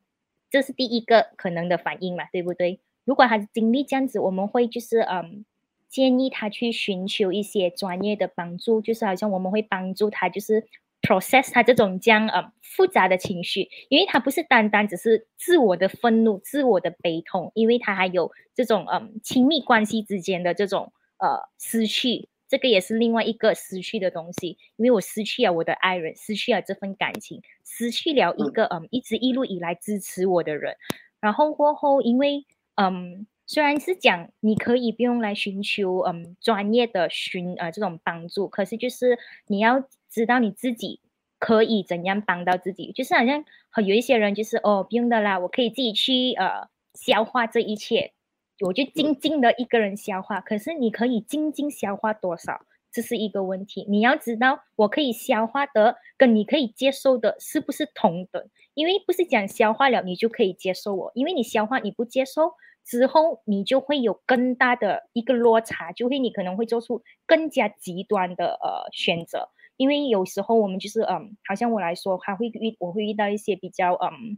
[0.49, 2.79] 这是第一个可能的反应嘛，对不对？
[3.03, 5.45] 如果他经历这样子，我们会就是，嗯，
[5.89, 10.67] 建议他去寻求一些专业的帮助，就是好像我们会帮助他，就是。
[11.01, 24.57] process 他这种将呃复杂的情绪，因为他不是单单只是自我的愤怒、自我的悲痛，因为他还有这种嗯亲密关系之间的这种呃失去，这个也是另外一个失去的东西。
[24.77, 30.75] 因为我失去了我的爱人，失去了这份感情，失去了一个嗯一直一路以来支持我的人。
[31.19, 39.87] 然后过后，因为嗯虽然是讲你可以不用来寻求嗯专业的寻呃这种帮助，可是就是你要。
[40.07, 41.01] 知道你自己
[41.39, 43.43] 可以怎样帮到自己，就是好像
[43.85, 48.13] 有一些人就是哦不用的啦，我可以自己去呃消化这一切，
[48.59, 50.39] 我就静静的一个人消化。
[50.41, 53.85] 可是你可以静静消化多少，这是一个问题。
[53.89, 58.49] 你要知道我可以消化的跟你可以接受的是不是同等？
[58.73, 69.49] 因为不是讲消化了你就可以接受我，因为你消化你不接受之后，你就会有更大的一个落差，就会你可能会做出更加极端的呃选择。
[69.77, 74.37] 因为有时候我们就是嗯，好像我来说，还会遇我会遇到一些比较嗯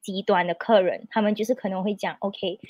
[0.00, 2.60] 极端的客人，他们就是可能会讲，OK，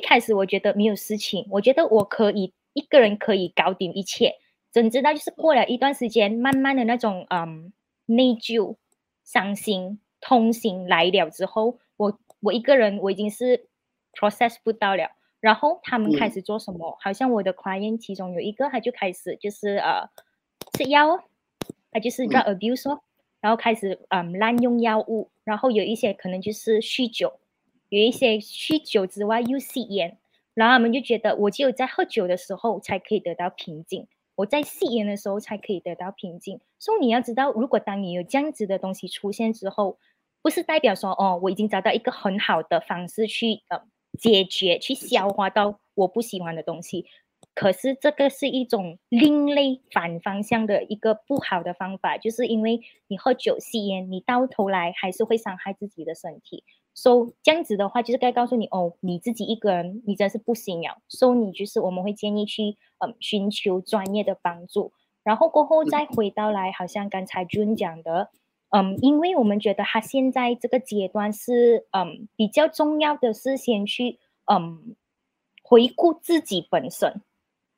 [0.00, 4.36] 一开始我觉得没有事情，我觉得我可以一个人可以搞定一切，
[4.70, 7.70] 怎知道就是过了一段时间，慢慢的那种嗯
[8.06, 8.76] 内疚、
[9.22, 13.68] 伤心、痛心来了之后，我我一个人我已经是
[14.14, 16.96] process 不到了，然后他们开始做什么？
[17.02, 20.08] 好像我的 client 其中有一个，他就开始就是呃。
[20.74, 21.24] 吃药，
[21.90, 23.00] 他就是 drug abuse，哦
[23.40, 27.40] 然后开始嗯滥用药物，然后有一些可能就是酗酒，
[27.90, 30.16] 有一些酗酒之外又吸烟，
[30.54, 36.60] 然后他们就觉得我只有在喝酒的时候才可以得到平静，我在吸烟的时候才可以得到平静。
[36.78, 39.98] 所以你要知道，如果当你有这样子的东西出现之后，
[40.40, 43.82] 不是代表说哦我已经找到一个很好的方式去呃
[44.18, 47.04] 解决、去消化到我不喜欢的东西。
[47.54, 56.62] 可是这个是一种另类反方向的一个不好的方法，就是因为你喝酒吸烟，你到头来还是会伤害自己的身体。
[57.02, 60.98] So 这样子的话，就是该告诉你哦，你自己一个人你真是不行了。
[61.08, 68.28] So 你就是我们会建议去嗯寻求专业的帮助，然后过后再回到来，好像刚才 June 讲的，
[68.68, 74.18] 嗯，因为我们觉得他现在这个阶段是嗯比较重要的是先去
[74.52, 74.94] 嗯
[75.62, 77.22] 回顾自己本身。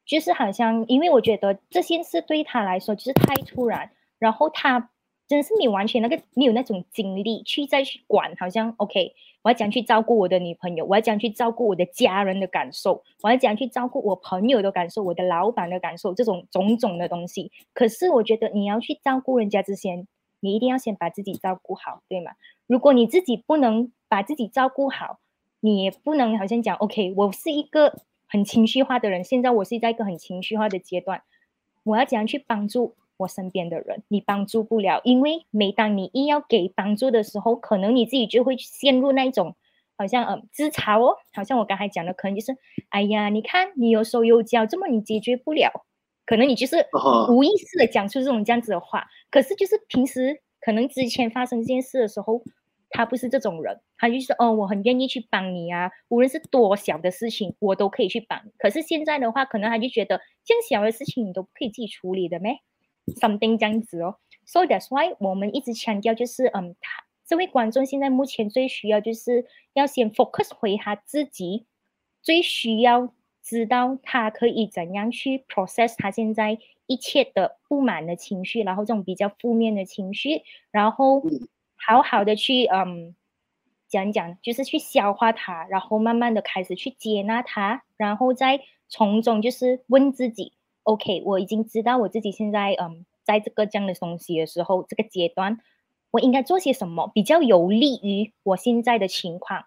[0.05, 3.89] 就是好像，因为我觉得这件事对他来说就是太突然，
[4.19, 4.91] 然后他
[5.33, 17.51] 真是你完全那个没有那种精力去再去管，好像 OK，我要讲去照顾我的女朋友，我要讲去照顾我的家人的感受，我要讲去照顾我朋友的感受，我的老板的感受，这种种种的东西。
[17.73, 20.07] 可是我觉得你要去照顾人家之前，
[20.41, 22.33] 你一定要先把自己照顾好，对吗？
[22.67, 25.19] 如果你自己不能把自己照顾好，
[25.61, 31.23] 你也不能好像讲，OK，我是一个很情绪化的人，现在我是在一个很情绪化的阶段，
[31.85, 34.03] 我要怎样去帮助我身边的人？
[34.09, 39.57] 你帮助不了，因为每当你一要给帮助的时候，可能你自己就会陷入那一种。
[39.95, 42.57] 好像呃自嘲哦，好像我刚才讲的，可能就是，
[42.89, 45.71] 哎呀，你看你有手有脚，这么你解决不了，
[46.27, 46.85] 可能你 就是
[47.29, 49.07] 无意识的讲出这种这样子的话。
[49.31, 52.43] 可是就是平时可能之前发生这件事的时候，
[52.91, 58.43] 他不是这种人，他就是哦，我很愿意去帮你啊，无论是多小的事情，我都可以去帮。
[58.59, 62.57] 可是现在的话，可能他就觉得这样小的事情你都可以自己处理的咩
[63.07, 64.17] ？something 这样子哦。
[64.47, 67.05] So that's why 我们一直强调就是，嗯，他。
[67.25, 71.67] 这位观众现在目前最需要就是要先 focus 回他自己，
[72.21, 81.23] 最需要知道他可以怎样去 process 他现在一切的不满的情绪，然后这种比较负面的情绪，然后
[81.77, 83.15] 好好的去嗯
[83.89, 90.53] 讲讲，就是去消化它，然后慢慢的开始去接纳它，然后再从中就是问自己
[90.85, 95.59] ，OK，我已经知道我自己现在嗯在这个这样的东西的时候，这个阶段。
[96.11, 99.65] 我应该做些什么比较有利于我现在的情况？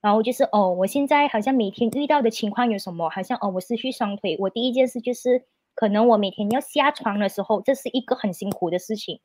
[0.00, 3.10] 然后就是哦，我现在好像每天遇到的情况有什么？
[3.10, 5.42] 好像哦，我失去双腿，我第一件事就是
[5.74, 9.18] 可能我每天要下床的时候，这是一个很辛苦的事情。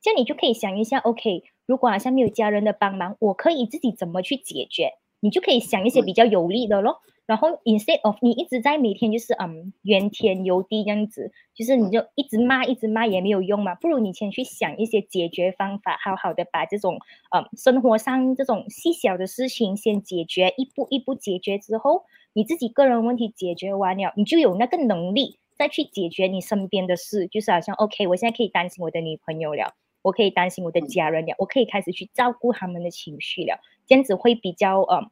[0.00, 4.92] 这样你就可以想一下，OK，如果好像没有家人的帮忙，我可以自己怎么去解决？
[5.20, 7.02] 你就可以想一些比较有利的咯。
[7.26, 16.98] 然后，instead of 你一直在每天就是嗯怨天尤地这样子，就是你就一直骂一直骂也没有用嘛，不如你先去想一些解决方法，好好的把这种
[17.34, 22.02] 嗯生活上这种细小的事情先解决，一步一步解决之后，
[22.34, 29.72] 你自己个人问题解决完了，你就有那个能力再去解决你身边的事，就是好像 OK，我现在可以担心我的女朋友了，
[30.02, 35.10] 我可以担心我的家人了，我可以开始去照顾他们的情绪了，这样子会比较嗯。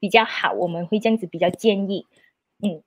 [0.00, 2.06] 比较好，我们会这样子比较建议，
[2.62, 2.82] 嗯，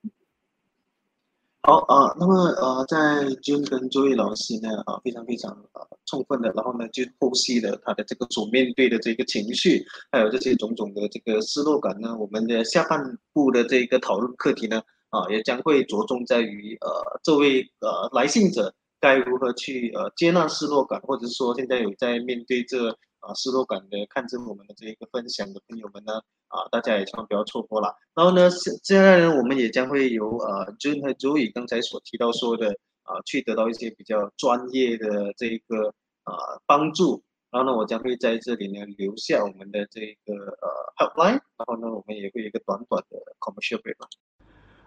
[1.61, 2.97] 好啊，那么呃，在
[3.41, 12.17] June 跟 Joey 老师呢啊，非常非常啊充分的，然后呢就剖析了他的这个所面对的这个情绪，还有这些种种的这个失落感呢。
[12.17, 22.97] 我们的下半部的这个讨论课题呢啊，也将会着重在于呃，这位呃来信者该如何去呃接纳失落感，或者说现在有在面对这。
[23.21, 26.13] 啊，失落感的看着我们的这一个分享的朋友们呢，
[26.49, 27.95] 啊，大家也千万不要错过了。
[28.13, 28.49] 然后呢，
[28.83, 35.93] 接下来呢，我们也将会由呃 June 和 Joey 刚才所提到说的啊，去得到一些比较专业的这一个
[36.23, 36.33] 啊
[36.65, 37.23] 帮助。
[37.51, 41.41] 然后呢，我将会在这里呢留下我们的这个呃 helpline。
[41.57, 43.97] 然后呢，我们也会有一个短短的 commercial break。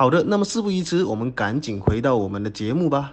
[0.00, 3.12] 好的，那么事不宜迟，我们赶紧回到我们的节目吧。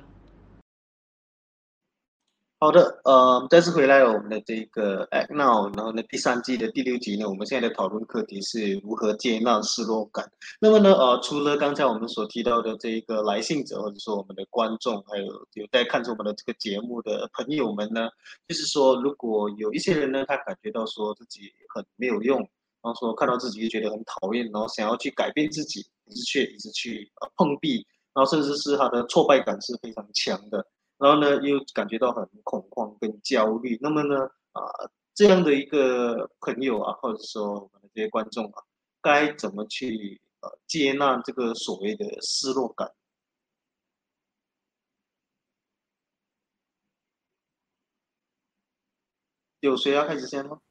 [2.62, 10.32] 好的，呃，再次回来了我们的这个 Act Now，然后呢，第三季的第六集呢，我们现在的讨论课题是如何接纳失落感。
[10.62, 15.26] 那么呢，呃，除了刚才我们所提到的这一个来信者，或者说我们的观众，还有
[15.56, 18.08] 有在看着我们的这个节目的朋友们呢，
[18.48, 22.40] 就是说，如果有一些人呢，他感觉到说自己很没有用。
[22.80, 30.66] 然后说看到自己就觉得很讨厌，然后想要去改变自己，可是却一直去呃碰壁，然后甚至是他的挫败感是非常强的，
[30.98, 33.78] 然后呢又感觉到很恐慌跟焦虑。
[33.82, 34.16] 那么呢
[34.54, 34.62] 啊
[35.14, 38.64] 这样的一个朋友啊，或者说我们的这些观众啊，
[39.02, 42.92] 该怎么去呃接纳这个所谓的失落感？
[49.60, 50.62] 有谁要开始先吗？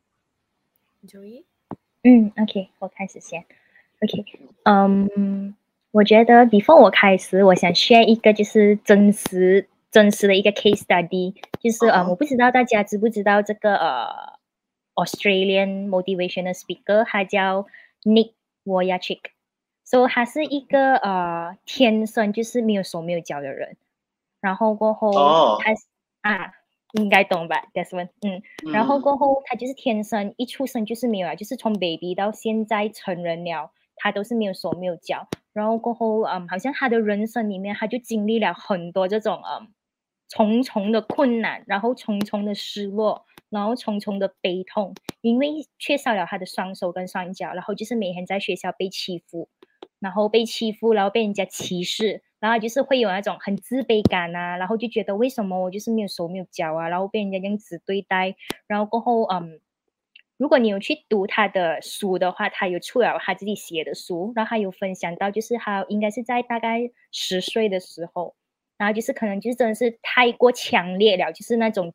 [1.07, 1.45] 九一。
[2.03, 3.45] 嗯，OK，我开始先。
[4.01, 4.25] OK，
[4.65, 5.55] 嗯，
[5.91, 14.09] 我觉得 before 我开始，我想 share 一个就是真实真实的一个 case study，就是呃，我不知道大家知不知道这个呃
[14.95, 17.67] Australian motivational speaker，他叫
[18.03, 18.33] Nick
[18.65, 23.77] Vujicic，so 他是一个呃天生就是没有手没有脚的人，
[24.41, 25.73] 然后过后他
[26.31, 26.53] 啊。
[26.93, 28.09] 应该懂吧，Desmond。
[28.23, 28.41] 嗯，
[28.73, 35.27] 然后过后他就是天生一出生就是没有啊，就是从 baby 到现在成人了，他都是没有手没有脚。
[35.53, 39.69] 然后过后，嗯，好像他的人生里面他就经历了很多这种嗯
[40.29, 49.49] 重重的困难，然后重重的失落，然后重重的悲痛，因为缺少了他的双手跟双脚，然后就是每天在学校被欺负，
[49.99, 58.37] 然后被欺负，然后被人家歧视，然后就是会有那种很自卑感啊，然后就觉得为什么我就是没有手没有脚啊，然后被人家这样子对待，
[58.67, 59.59] 然后过后嗯。
[60.39, 68.35] 如果你有去读他的书的话，他有出了他自己写的书，然后他有分享到，就是他应该是在大概十岁的时候，
[68.77, 71.95] 然后就是可能就是真的是太过强烈了，就是那种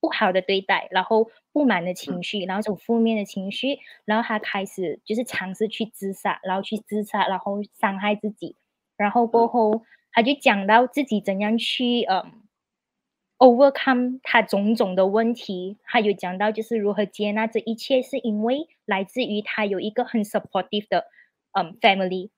[0.00, 8.54] 不好的对待，然后不满的情绪，然后这种负面的情绪，然后他开始就是尝试去自杀，然后去自杀，然后伤害自己，
[8.96, 12.43] 然后过后他就讲到自己怎样去嗯。
[13.38, 21.06] Overcome 他种种的问题，他有讲到就是如何接纳这一切，是因为来自于他有一个很 supportive 的
[21.52, 22.30] 嗯 family。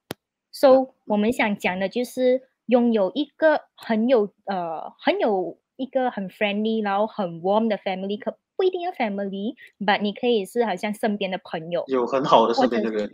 [0.53, 13.07] So 我们想讲的就是拥有一个很有呃很有一个很 friendly 然后很 warm 的 family，可不一定要 family，but 你可以是好像身边的朋友，有很好的身边的人。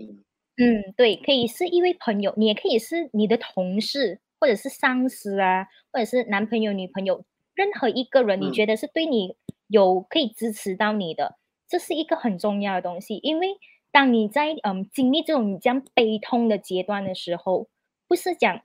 [0.57, 7.25] 嗯，对，可以是一位朋友，你也可以是你的同事，或者是上司啊，或者是男朋友、女朋友。
[7.55, 9.37] 任何一个人，你觉得是对你
[9.69, 11.37] 有可以支持到你的，
[11.69, 13.21] 这是一个很重要的东西。
[13.23, 13.49] 因为
[13.91, 17.69] 当你在嗯经历这种这样悲痛的阶段的时候，
[18.09, 18.63] 不是讲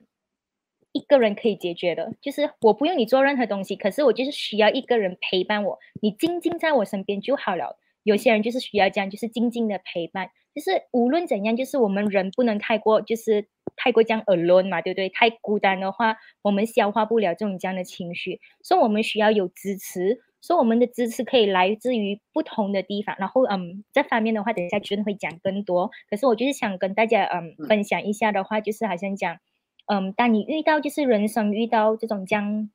[0.92, 7.78] 一个人可以解决的，就是我不用你做任何东西，可是我就是需要一个人陪伴我，你静静在我身边就好了。
[8.04, 10.30] 有些人就是需要这样，就是静静的陪伴。
[10.54, 13.46] 就是无论怎样，就是我们人不能太过，就是
[13.78, 15.08] 太过这样 alone 嘛，对不对？
[15.08, 20.20] 太孤单的话，我们消化不了这种这样的情绪，所以我们需要有支持。
[20.40, 23.16] 所以我们的支持可以来自于不同的地方。
[23.18, 25.90] 然后，嗯，这方面的话，等一下君会讲更多。
[26.08, 29.38] 可是我就是想跟大家，嗯，分享一下的话，就是好像讲，
[29.86, 32.70] 嗯，当你遇到就是人生遇到这种将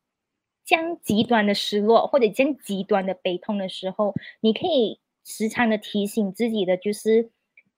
[0.66, 4.99] 将极端的失落或者将极端的悲痛的时候，你可以。
[5.26, 7.32] 时常的提醒自己的就是，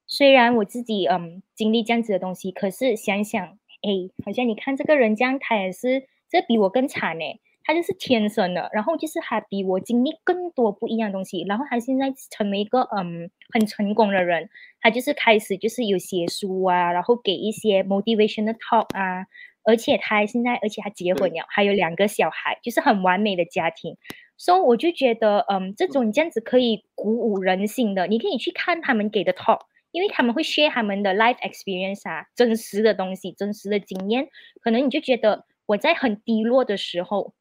[0.06, 3.90] 虽然我自己嗯经历这样子的东西，可是想想，哎，
[4.24, 7.24] 好像你看这个人这样，他也是这比我更惨呢，
[7.64, 14.48] 他就是天生的，然后就是他比我经历更多不一样东西，然后他现在成为一个嗯很成功的人，
[14.80, 19.26] 他就是开始就是有写书啊，然后给一些 motivation 的 talk 啊，
[19.64, 23.96] 而且他现在而且他结婚了，还有两个小孩，就是很完美的家庭。
[24.38, 28.06] 所以我就觉得，嗯，这种这样子可以鼓舞人心的。
[28.06, 29.60] 你可以去看他们给的 talk，
[29.96, 34.28] 因为他们会 share 他们的 life experience 啊，真实的东西，真实的经验。
[34.60, 37.32] 可能你就觉得我在很低落的时候，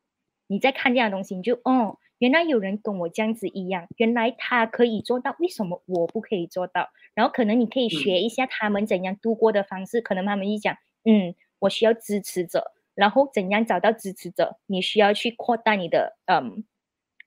[0.48, 6.88] 你在看这样的东西，你就哦，原来有人跟我这样子一样，原来他可以做到，为什么我不可以做到？
[7.14, 10.00] 然后可能你可以学一下他们怎样度过的方式。
[10.00, 14.58] 可能他们一讲，嗯，我需要支持者，然后怎样找到支持者？
[14.66, 16.64] 你需要去扩大你的，嗯。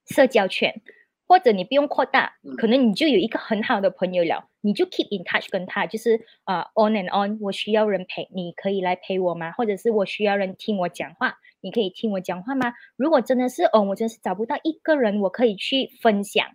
[0.05, 0.81] 社交圈，
[1.27, 9.51] 或者你不用扩大，可能你就有一个很好的朋友了，你就 keep in touch 跟他，就是啊 on and on，我需要人陪，你可以来陪我吗？
[9.51, 12.73] 或者是我需要人听我讲话，你可以听我讲话吗？
[12.95, 16.45] 如果真的是哦，我真是找不到一个人，我可以去分享。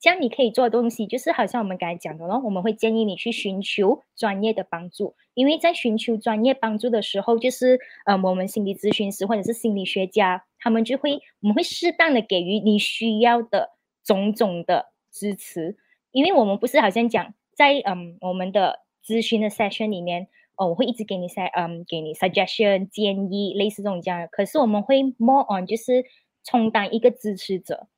[0.00, 13.70] 这样你可以做的东西，就是好像我们刚才讲的咯，我们会建议你去寻求专业的帮助，因为在寻求专业帮助的时候，就是呃，我们心理咨询师或者是心理学家，他们就会我们会适当的给予你需要的
[14.04, 15.78] 种种的支持，
[16.14, 26.04] 因为我们不是好像讲在嗯我们的咨询的 session 里面哦，我会一直给你 s 嗯给你 suggestion 建议，类似这种这样，可是我们会 more on 就是
[26.44, 27.88] 充当一个支持者。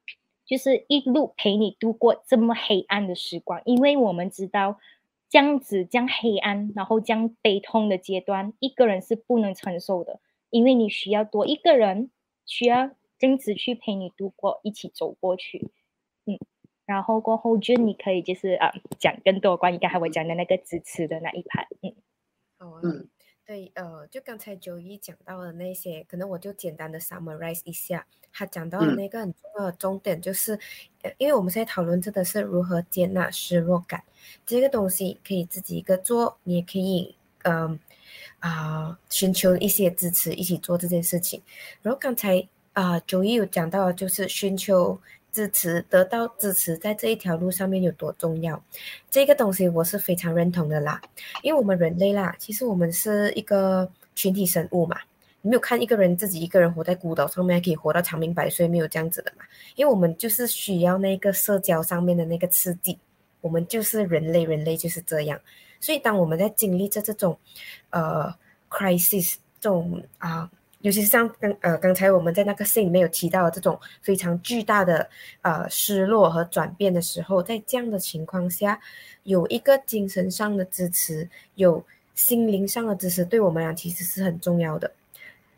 [0.47, 4.79] 就是一路陪你度过这么黑暗的时光，因为我们知道
[5.29, 12.13] 这样子将黑暗，然后将悲痛的阶段，一个人是不能承受的，因为你需要多一个人，
[12.47, 15.69] 需要真子去陪你度过，一起走过去。
[16.87, 21.67] 嗯，然后过后就你可以就是啊讲更多关于刚才我讲的那个支持的那一盘。
[21.83, 21.95] 嗯，
[22.59, 22.81] 好啊。
[23.45, 28.05] 对，呃，就刚才九一讲到的那些，可能我就简单的 summarize 一下。
[28.33, 30.59] 他讲到的那个很重要的重点，就是，
[31.03, 34.03] 呃，因为我们现在讨论这个是如何接纳失落感，
[34.45, 37.15] 这个东西可以自己一个做，你也可以，
[37.45, 37.79] 嗯，
[38.41, 41.41] 啊，寻求一些支持，一起做这件事情。
[41.83, 45.01] 然后刚才啊，九一有讲到，就是寻求。
[45.37, 48.65] 支持得到支持，在这一条路上面有多重要？
[49.11, 50.99] 这个东西我是非常认同的啦。
[51.43, 54.99] 因为我们人类啦，其实我们是一个群体生物嘛。
[55.43, 59.45] 你没有看一个人自己一个人活在孤岛上面，可以活到长命百岁，没有这样子的嘛？
[59.75, 62.99] 因为我们就是需要那个社交上面的那个刺激。
[63.43, 65.39] 我们就是人类，人类就是这样。
[65.81, 67.39] 所以当我们在经历着这种
[67.91, 68.35] 呃
[68.71, 70.51] crisis 这种啊。
[70.87, 75.11] 尤其是像刚呃刚才我们在那个信里面有提到的这种非常巨大的
[75.43, 78.79] 呃失落和转变的时候，在这样的情况下，
[79.25, 81.85] 有一个精神上的支持，有
[82.15, 84.89] 心灵上的支持，对我们俩其实是很重要的。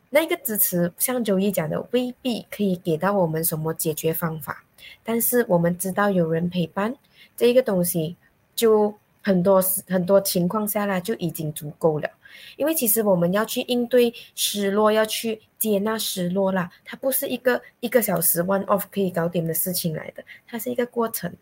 [0.09, 4.65] 那个支持，像周一讲的，未必可以给到我们什么解决方法，
[5.05, 6.97] 但是我们知道有人陪伴，
[7.37, 8.17] 这一个东西
[8.57, 8.95] 就
[9.29, 12.09] 很多很多情况下来就已经足够了。
[12.57, 21.33] 因为其实我们要去应对失落，要去接纳失落啦，它不是一个一个小时 one off 可以搞定的事情来的，它是一个过程。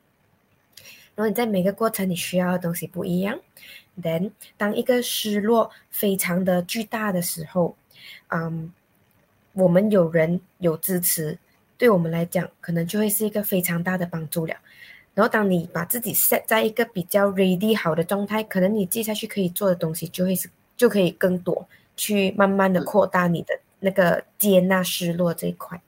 [1.14, 3.38] 然后你在每个过程你需要的东西不一样。
[4.02, 7.76] then 当一个失落非常的巨大的时候。
[8.28, 8.72] 嗯，
[9.52, 11.36] 我们有人有支持，
[11.78, 14.54] 对我们来讲，可能就会是一个非常大的帮助了。
[15.16, 20.46] 然后，当你把自己 set 在一个比较 ready 好的状态，可能你接下去可以做的东西就会是
[20.76, 25.80] 就可以更多，去慢慢的扩大你的那个接纳失落这一块。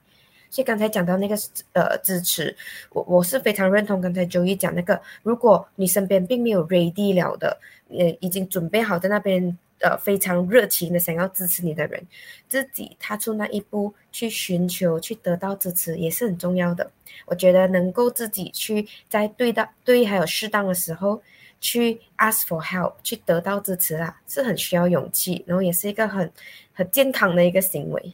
[0.49, 1.37] 所以刚才讲到那个
[1.73, 2.57] 呃支持，
[2.89, 7.55] 我我是非常认同刚才周一讲那个，如果你身边并没有 ready 了的，
[7.89, 9.55] 呃，已经准备好在那边。
[9.81, 12.05] 呃，非常热情的想要支持你的人，
[12.47, 16.91] 自己踏出那一步去寻求、去得到支持，也是很重要的。
[17.25, 21.21] 我觉得能够自己去在对的、对还有适当的时候
[21.61, 26.31] 去 ask for help，去得到支持啊，是很需要勇气，然后也是一个很
[26.73, 28.13] 很健康的一个行为。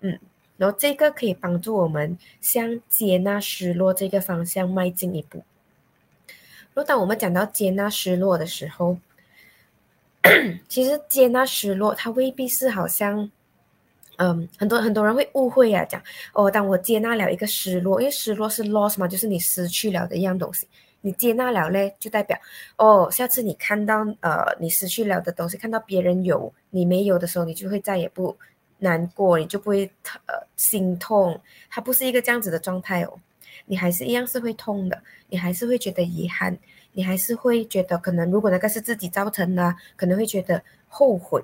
[0.00, 0.18] 嗯，
[0.58, 5.42] 然后这个可以帮助我们向接纳失落这个方向迈进一步。
[6.74, 8.98] 如果当我们讲到接纳失落的时候，
[10.68, 13.30] 其实接纳失落，它未必是好像，
[14.16, 16.02] 嗯，很多很多人会误会啊，讲
[16.32, 20.66] 哦，当我接纳了一个失落，因为失落是 loss 嘛，就是你失去了的一样东西，
[21.00, 22.38] 你接纳了嘞，就代表
[22.76, 28.36] 哦，下次你看到呃你失去了的东西，看到别人有你没有的时候，你就会再也不
[28.78, 29.90] 难过，你就不会
[30.26, 33.12] 呃心痛，它不是一个这样子的状态哦，
[33.66, 36.56] 你还是一样是会痛的，你还是会觉得遗憾。
[36.96, 41.42] 你还是会觉得，可能如果那个是自己造成的，可能会觉得后悔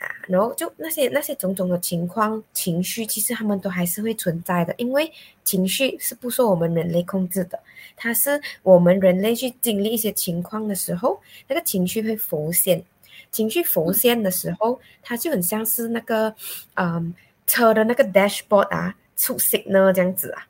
[0.00, 5.12] 啊，然后就那些那些种种的情况、情绪，其实他们都还是会存在的，因为
[5.44, 7.60] 情绪是不受我们人类控制的，
[7.96, 12.82] 它是我们人类去经历一些情况的时候，那个情绪会浮现，
[13.30, 16.34] 情绪浮现的时候，它就很像是那个
[16.76, 17.14] 嗯
[17.46, 20.46] 车的那个 dashboard 啊出 signal 这样子啊。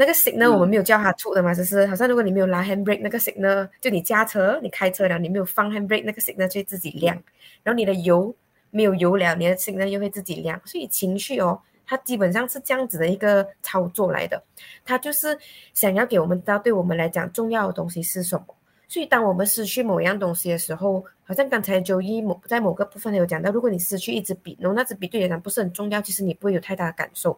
[0.00, 7.20] 那个 signal 我们没有叫它出的嘛，就是好像如果你没有拉 handbrake，那个 signal 就你驾车，你开车了，你没有放 handbrake，那个 signal 就会自己亮。
[7.64, 8.32] 然后你的油
[8.70, 10.60] 没有油了，你的 signal 又会自己亮。
[10.64, 14.40] 所以情绪哦，它基本上是这样子的一个操作来的，
[14.84, 15.36] 它就是
[15.74, 18.46] 想要给我们知道，对我们来讲重要的东西是什么。
[18.86, 27.36] 所以当我们失去某样东西的时候，好像刚才九一某在某个部分有讲到，如果你失去一支笔，然后那支笔对你来讲不是很重要，其实你不会有太大的感受。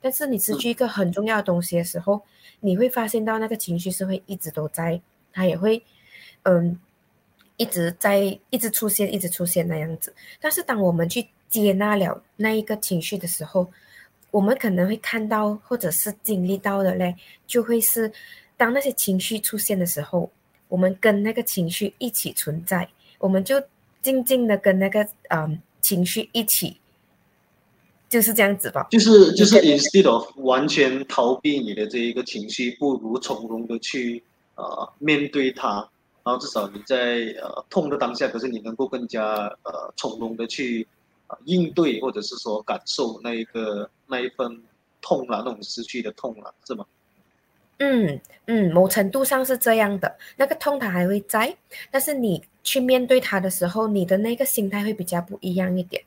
[0.00, 2.22] 但是你失去一个很重要的东西的时候，
[2.60, 5.00] 你会发现到那个情绪是会一直都在，
[5.32, 5.82] 它也会，
[6.44, 6.78] 嗯，
[7.56, 10.14] 一直在一直出现，一直出现那样子。
[10.40, 13.70] 但是当我们去接纳了那一个情绪的时候，
[14.30, 17.14] 我们可能会看到或者是经历到的嘞，
[17.46, 18.10] 就会是
[18.56, 20.30] 当那些情绪出现的时候，
[20.68, 22.88] 我们跟那个情绪一起存在，
[23.18, 23.62] 我们就
[24.00, 26.78] 静静的跟那个嗯情绪一起。
[28.10, 34.20] 就是这样子吧，就是就是 instead of 完全逃避你的这一个情绪，不如从容的去
[34.56, 35.88] 呃面对它，
[36.24, 39.24] 然后至少你在呃痛的当下，可是你能够更加
[39.62, 40.86] 呃从容的去
[41.28, 44.60] 呃应对，或者是说感受那一个那一份
[45.00, 46.84] 痛了，那种失去的痛了，是吗？
[47.78, 51.56] 嗯嗯，某程度上是这样的，那个痛它还会在，
[51.92, 56.02] 但是你去面对它的时候，你的那个心态会比较不一样一点。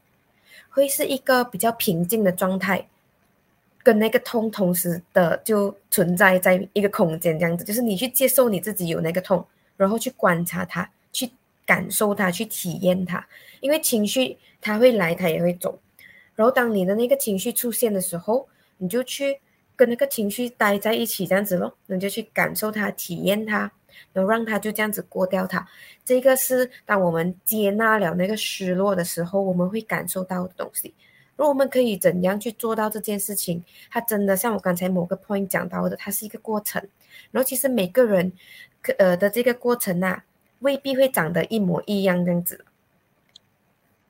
[0.74, 2.88] 会是一个比较平静的状态，
[3.84, 9.46] 跟那个痛同时的就存在在一个空间这样子，就是你去接受你自己有那个痛，
[9.78, 11.30] 然后去观察它，去
[11.64, 13.24] 感受它，去体验它。
[13.62, 15.80] 因为情绪它会来，它也会走。
[16.36, 18.48] 然后当你的那个情绪出现的时候，
[18.80, 19.40] 你就去
[19.76, 23.72] 跟那个情绪待在一起这样子咯，你就去感受它，体验它。
[24.12, 25.68] 然后让他就这样子过掉它，
[26.04, 30.94] 这个是当我们接纳了那个失落的时候，我们会感受到的东西。
[31.36, 36.82] 如果我们可以怎样去做到这件事情，它真的像我刚才某个 point 讲到的，它是一个过程。
[37.32, 38.32] 然后其实每个人，
[38.98, 40.24] 呃的这个过程啊，
[40.60, 42.64] 未必会长得一模一样这样子。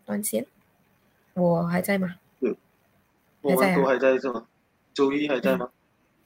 [0.06, 0.46] 断线，
[1.34, 2.16] 我还在吗？
[2.42, 2.54] 嗯，
[3.42, 4.46] 我们都还在是吗？
[4.94, 5.70] 周一还在吗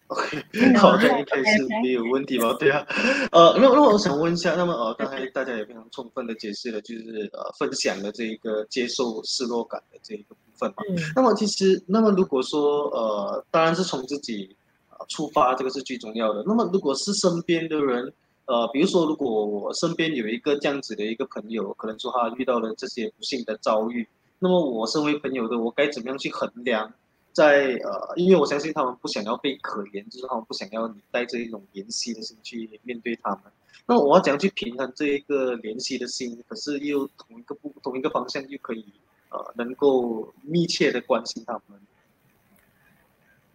[0.07, 0.43] ？OK，
[0.77, 2.53] 好的，应该是没有问题吧？
[2.59, 2.85] 对啊，
[3.31, 10.83] 呃，那那我想问一下，那么呃，刚才大家也非常充分的解释了，就是呃，分享了这一个接受失落感的这一个部分嘛。
[11.15, 14.55] 那么其实，那么如果说呃，当然是从自己
[14.89, 16.43] 啊出发，这个是最重要的。
[16.45, 18.13] 那么如果是身边的人，
[18.45, 24.07] 呃，比如说如果我身边有一个这样子的一个朋友，可能说他遇到了这些不幸的遭遇，
[24.39, 26.93] 那么我身为朋友的，我该怎么样去衡量？
[27.37, 33.41] 在呃，因为我相信他们不想要被可怜，就是他们不想要你带着一种怜惜的心去面对他们。
[33.85, 38.83] 那我要怎样去平衡这一个怜惜的心，可是又同一个不同一个方向又可以
[39.29, 41.79] 呃能够密切的关心他们？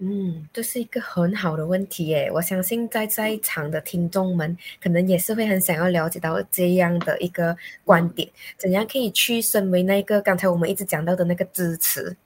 [0.05, 2.29] 嗯，这是一个很好的问题耶。
[2.35, 12.17] 我相信在在场的听众们可能也是会很想要了解到这样的一个观点，怎样可以去身为那个刚才我们一直讲到的那个支持。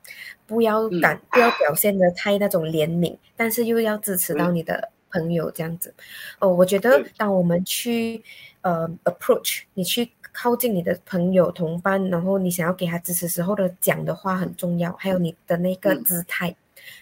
[0.46, 5.92] 不要感，不要表现的太那种怜悯，但是又要支持到你的朋友这样子。
[6.38, 8.22] 哦，我觉得当我们去
[8.62, 16.54] 呃 approach 你去靠近你的朋友同伴，然后你想要给他支持时候的讲的话很重要，还有你的那个姿态，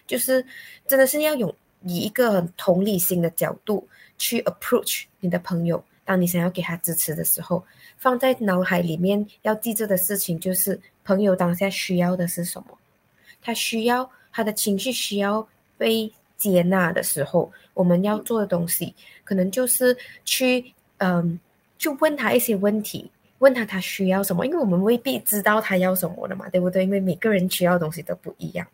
[0.06, 0.44] 就是
[0.86, 1.54] 真的是要用
[1.84, 3.86] 以一个很同理心的角度
[4.18, 5.82] 去 approach 你的朋友。
[6.06, 7.64] 当你想要给他支持的时候，
[7.96, 12.78] 放在脑海里面要记住的事情就是朋友当下需要的是什么。
[13.40, 15.46] 他需要他的情绪需要
[15.78, 21.40] 被接纳的时候，我们要做的东西可能就是去嗯，
[21.78, 26.84] 就问他一些问题，问他他需要什么，因为我们未必知道他要什么的嘛，对不对？
[26.84, 28.66] 因为每个人需要的东西都不一样，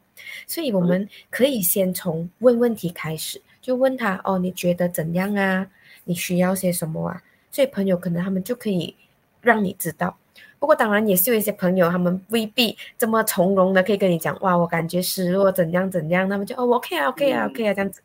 [0.46, 5.66] 所以我们可以先从问问题开始，就问他哦，你觉得怎样啊？
[6.04, 7.22] 你需要些什么啊？
[7.50, 8.94] 所以朋友可能他们就可以
[9.40, 10.16] 让你知道。
[10.58, 18.02] 不过当然也是有一些朋友，他们未必这么从容的可以跟你讲，哇，我感觉失落怎样怎样，他们就哦，OK 啊，OK 啊，OK 啊，这样子。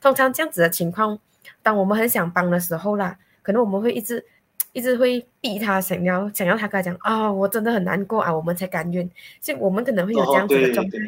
[0.00, 1.18] 通常这样子的情况，
[1.62, 4.24] 当我们很想帮的时候啦，可能我们会一直
[4.72, 9.08] 一直会逼他，想要想要他跟他讲啊，我真的很难过啊，我们才甘愿。
[9.42, 10.98] 所以我们可能会有这样子的状态。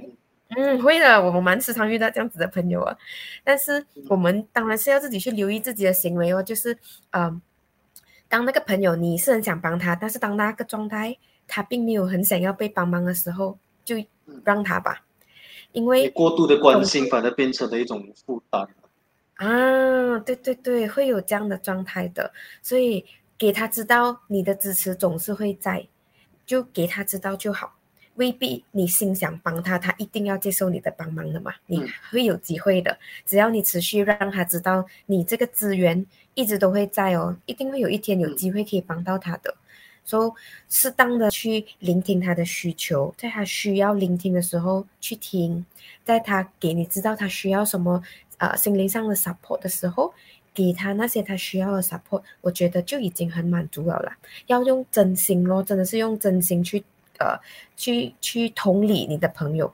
[0.57, 2.97] 嗯，会的，我们蛮时常遇到这样子的朋友啊。
[3.45, 6.77] 但是我们当然是要自己去留意自己的行为哦，就是
[7.11, 7.41] 嗯。
[8.29, 11.15] 当那个朋友你是很想帮他，但是当那个状态
[11.47, 13.95] 他并没有很想要被帮忙的时候，就
[14.43, 15.05] 让他吧，
[15.73, 18.67] 因为过度的关心反而变成了一种负担
[19.35, 22.33] 啊，对对对，会有这样的状态的，
[22.63, 23.05] 所以
[23.37, 25.87] 给他知道你的支持总是会在，
[26.47, 27.75] 就给他知道就好。
[28.17, 31.53] 未必你心想帮他，他一定要接受你的帮忙的嘛？
[31.67, 36.05] 你会有机会的，只要你持续让他知道你这个资源
[36.35, 39.55] 一直都会在哦，一定会有一天有机会可以帮到他的。
[40.05, 40.33] 所以
[40.69, 45.65] 适当的去聆听他的需求，在他需要聆听的时候去听，
[46.05, 48.03] 在他给你知道他需要什么
[48.39, 50.13] 呃心灵上的 support 的时候，
[50.53, 54.19] 给他那些他需要的 support，我觉得就已经很满足了啦。
[54.49, 56.83] 要用真心咯，真的是用真心去。
[57.23, 57.39] 呃，
[57.77, 59.73] 去去同理你的朋友，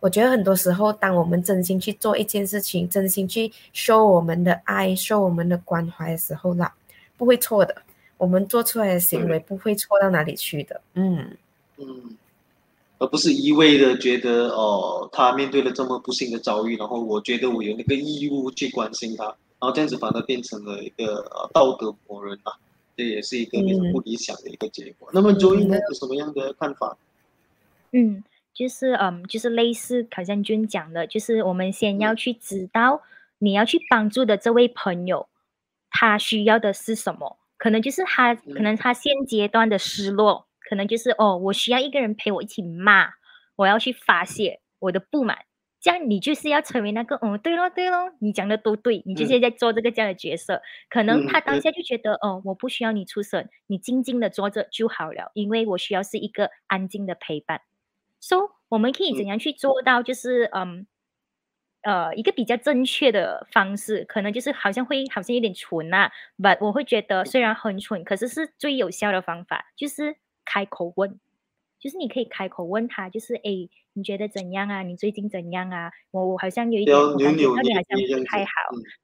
[0.00, 6.72] 我觉得很多时候，当我们真心去做一件事情，真心去 show 我们的爱，show 我们的关怀的时候啦，
[7.16, 7.74] 不会错的。
[8.16, 10.80] 我们做出来的行为不会错到哪里去的。
[10.94, 11.36] 嗯
[11.76, 12.16] 嗯，
[12.98, 22.52] 而不是一味的觉得哦，他面对了这么不幸的遭遇，然后我觉得我有那个义务去关心他，然后这样子反而变成了一个呃道德魔人啊。
[22.98, 25.08] 这也是一个非常不理想的一个结果。
[25.14, 26.98] 那么周一呢，有什么样的看法？
[27.92, 33.02] 嗯，就是嗯，就是类似考像君讲的，就是我们先要去知道
[33.38, 35.28] 你要去帮助的这位朋友，
[35.88, 37.38] 他需要的是什么？
[37.56, 43.10] 可能就是他，可能他现阶段的失落，可能就是哦，我需要一个人陪我一起骂，
[43.54, 45.38] 我要去发泄我的不满。
[45.88, 50.60] 这样你就是要成为那个，哦，对咯，对咯，你讲的都对，你就是在做这个这样的角色。
[50.90, 57.62] 可能他当下就觉得，哦，我不需要你出声，你静静的坐着就好了，因为我需要是一个安静的陪伴。
[58.20, 60.02] So，我们可以怎样去做到？
[60.02, 60.86] 就是，嗯，
[61.80, 71.18] 呃，一个比较正确的方式，可能就是好像会好像有点蠢啊，But 我会觉得虽然很蠢，可是是最有效的方法，就是开口问。
[71.80, 74.82] 就是你可以开口问他，就是哎，你觉得怎样啊？
[74.82, 75.90] 你最近怎样啊？
[76.10, 78.50] 我我好像有一点，我感觉到你好像不太好。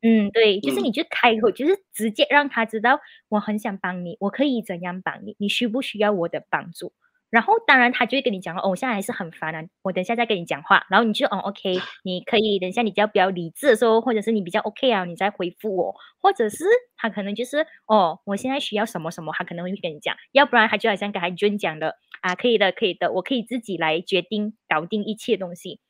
[0.03, 5.37] 嗯，对，就是你就开口，就是直接让他知道我很想帮你，我可以怎样帮你？
[5.39, 6.93] 你需不需要我的帮助？
[7.35, 10.87] 然后，当然，他就会跟你讲哦，我现在还是很烦啊，我等一下再跟你讲话。
[10.89, 11.75] 然后你就哦，OK，
[12.05, 15.97] 你可以等一下，你只要比较理智的时候，或者是你比较 OK 啊，你再回复我。
[16.21, 16.65] 或者是
[16.97, 20.15] 他可能就是哦，我现在需要什么什么，他可能会跟你讲。
[20.31, 25.81] 要不然他就好像跟他娟讲的啊，可以的，可以的，我可以自己来决定搞定一切东西。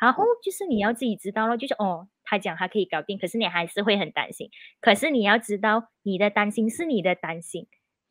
[0.00, 4.48] 然后就是你要自己知道了，就是哦，他讲他可以搞定，可是你还是会很担心。
[4.80, 7.66] 可是你要知道，你的担心是你的担心。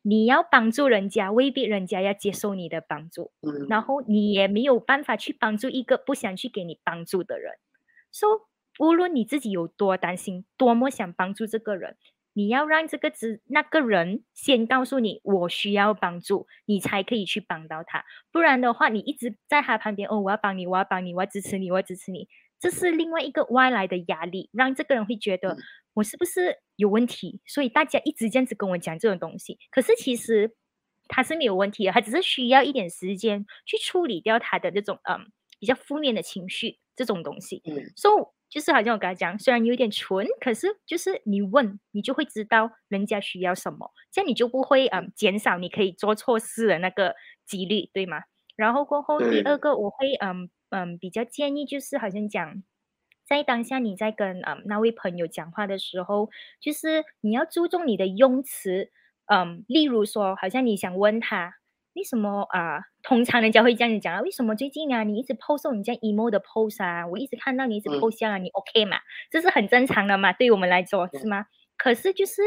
[0.06, 7.54] 你要帮助人家，未必人家要接受你的帮助，嗯，然后你也没有办法去帮助一个不想去给你帮助的人。
[8.12, 8.26] So，
[8.78, 11.96] 无论你自己有多担心，多么想帮助这个人，
[12.34, 18.04] 你要让这个只那个人先告诉你我需要帮助，你才可以去帮到他。
[18.30, 22.28] 不然的话，你一直在他旁边，哦，我要帮你，我要帮你，我要支持你，我要支持你，
[22.64, 25.56] 这是另外一个外来的压力，让这个人会觉得。
[25.96, 27.40] 我是不是有问题？
[27.46, 30.56] 所以大家一直这样子跟我讲这种东西，可是其实
[31.06, 37.62] 他是没有问题的，他只是需要一点时间去处理掉他的这种嗯比较负面的情绪这种东西。
[37.64, 47.14] 嗯，所以就是好像我刚才讲，虽然有点蠢，可是就是你问，你就会知道人家需要什么，这样你就不会嗯减少你可以做错事的那个
[47.46, 48.22] 几率，对吗？
[48.56, 52.62] 然后过后第二个我会嗯嗯比较建议就是好像讲。
[53.26, 56.28] 在当下你在跟嗯那位朋友讲话的时候，
[56.60, 58.90] 就是你要注重你的用词，
[59.32, 61.54] 嗯，例如说，好像你想问他
[61.94, 62.82] 为什么啊？
[63.02, 67.06] 通常人家会这样子讲啊，为什么最近啊你一直 post 你这样 emo 的 post 啊？
[67.06, 68.98] 我一直看到你一直 post 啊，你 OK 嘛？
[69.30, 70.34] 这是很正常的嘛？
[70.34, 71.46] 对我们来说是吗？
[71.78, 72.42] 可是就是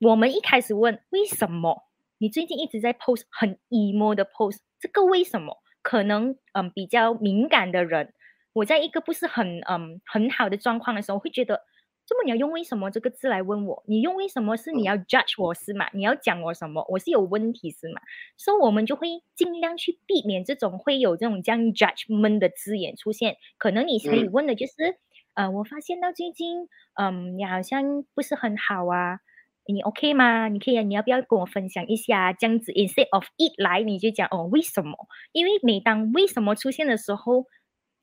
[0.00, 1.84] 我们一开始问为什么
[2.18, 8.12] 你最近一直在 post 很 emo 的 post，这个为什么可能嗯比较敏感的人。
[8.54, 11.62] 我在一个不是很嗯很好的状况的时候，会觉得，
[12.06, 13.82] 这么你要用为什么这个字来问我？
[13.86, 15.88] 你用为什么是你要 judge 我是吗？
[15.94, 16.84] 你要讲我什么？
[16.90, 18.00] 我是有问题是吗？
[18.36, 23.36] 所以我们就会尽量去避免这种会有这种这样 judgment 的字眼出现。
[23.56, 24.96] 可能你可以问的就是，
[25.34, 26.68] 呃，我发现到最近，
[27.00, 29.20] 嗯，你好像不是很好啊，
[29.66, 30.48] 你 OK 吗？
[30.48, 32.32] 你可以，你要不要跟我分享一下？
[32.32, 34.96] 这样子 instead of it 来，你就讲哦，为什么？
[35.32, 37.46] 因为每当为什么出现的时候。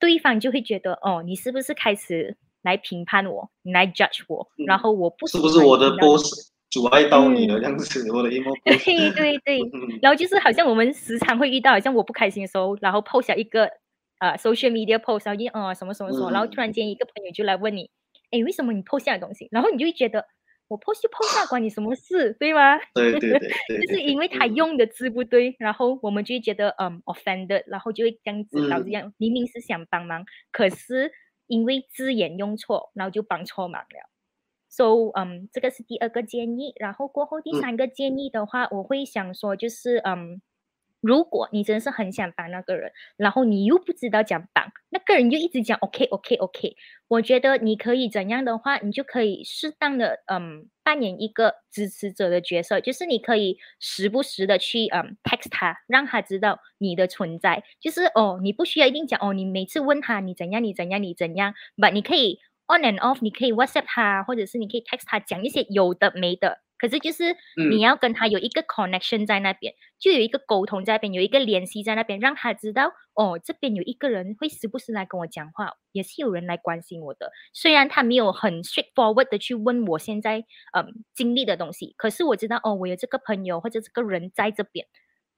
[0.02, 8.56] 对方就会觉得哦，你是不是开始来评判我，你来 judge 我，然后我不是不是我的 boss 阻碍到你了这样子，我的 emo。
[8.64, 9.60] 对对对，
[10.02, 13.70] 然后就是好像我们时常会遇到，好像我不开心的时候，然后 post 一个
[14.20, 17.90] 呃 social media post，然后哦什么什么什么，然后突然间一个朋友就来问你，
[18.32, 19.50] 哎，为什么你 post 下的东西？
[19.52, 20.26] 然后你就会觉得。
[20.70, 22.78] 我 post 就 post 下，关你什么事，对吗？
[22.96, 31.12] 对对对对，就是因为他用的字不对，然后我们就会觉得嗯 offended，然后就会这样子导致这样，明明是想帮忙，可是
[31.48, 34.10] 因为字眼用错，然后就帮错忙了。
[34.70, 40.42] So 嗯，这个是第二个建议，然后过后第三个建议的话，我会想说就是嗯。
[41.02, 46.76] 如果你真的是很想帮那个人，然后你又不知道讲帮，那个人就一直讲 OK OK OK，
[47.08, 66.60] 我觉得你可以怎样的话，你就可以适当的嗯扮演一个支持者的角色，就是你可以时不时的去嗯 text 他，让他知道你的存在，就是哦你不需要一定讲哦，你每次问他你怎样你怎样你怎样，but 你可以 on and off，你可以 WhatsApp 他，或者是你可以 text 他讲一些有的没的。
[66.80, 67.36] 可是就是
[67.70, 77.32] 你要跟他有一个 connection 在那边，就有一个沟通在那边，有一个联系在那边，让他知道哦，这边有一个人会时不时来跟我讲话，也是有人来关心我的。
[77.54, 80.40] 虽然他没有很 straightforward 的去问我现在
[80.74, 84.88] 嗯经历的东西，可是我知道哦，我有这个朋友或者这个人在这边，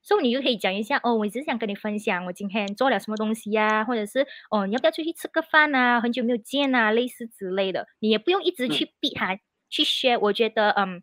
[0.00, 6.00] 所以你就可以讲一下哦，我只是想跟你分享我今天做了什么东西呀，或者是哦，你要不要出去吃个饭啊？
[6.00, 10.20] 很久没有见啊，类似之类的，你也不用一直去逼他去 share。
[10.20, 11.02] 我觉得嗯。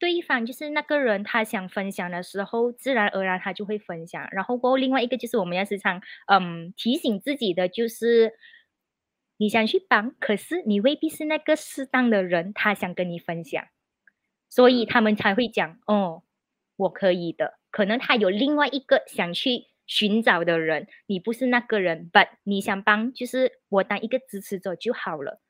[0.00, 4.26] 对方就是那个人，他想分享的时候，自然而然他就会分享。
[4.32, 8.32] 然后过后另外一个就是我们要时常嗯提醒自己的，就是
[9.36, 13.64] 你想去帮，可是你未必是那个适当的人，他想跟你分享，
[14.48, 16.22] 所以他们才会讲哦，
[16.76, 17.58] 我可以的。
[17.70, 25.40] 可能他有另外一个想去寻找的人，你不是那个人，but 你想帮，就是我当一个支持者就好了。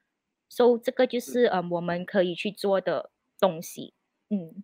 [0.49, 3.95] 所以这个就是嗯我们可以去做的东西。
[4.31, 4.63] 嗯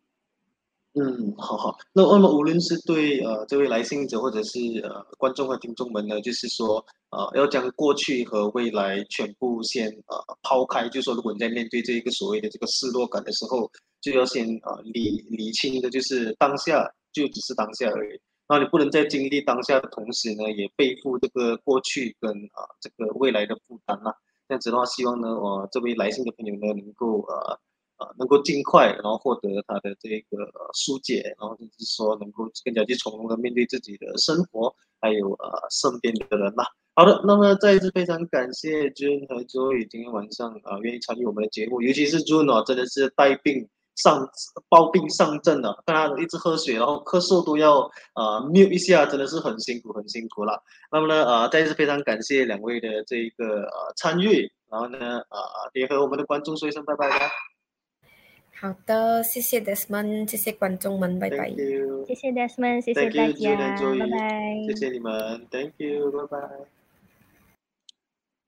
[0.99, 1.77] 嗯，好好。
[1.93, 18.19] 那那么无论是对呃这位来信者，或者是呃观众和听众们呢，就是说呃要将过去和未来全部先呃抛开，就说如果你在面对这一个所谓的这个失落感的时候，就要先呃理理清的，就是当下就只是当下而已。
[18.49, 24.15] 那你不能在经历当下的同时呢，也背负这个过去跟啊这个未来的负担啊。
[24.49, 27.61] 这样子的话，希望呢我这位来信的朋友呢能够呃。
[27.97, 36.65] 啊，能够尽快，然后获得他的这个疏解，然后就是说能够更加去从容的面对自己的生活，还有呃身边的人呐。
[36.95, 44.27] 好的，那么再一次非常感谢 Jun 和 Joy 今天晚上啊愿意参与我们的节目，尤其是 Jun 哦，真的是带病上
[44.69, 47.81] 抱病上阵了，看他一直喝水，然后咳嗽都要
[48.15, 50.63] 啊 mute 一下，真的是很辛苦很辛苦了。
[50.91, 55.39] 那么呢啊再一次非常感谢两位的这一个呃参与，然后呢啊
[55.75, 57.56] 也和我们的观众说一声拜拜吧。
[58.59, 61.51] 好的，谢谢 Desmond，谢谢观众们，拜拜。
[62.07, 63.57] 谢谢 Desmond，谢谢大家，
[63.99, 64.63] 拜拜。
[64.67, 66.76] 谢谢你们，Thank you，拜拜。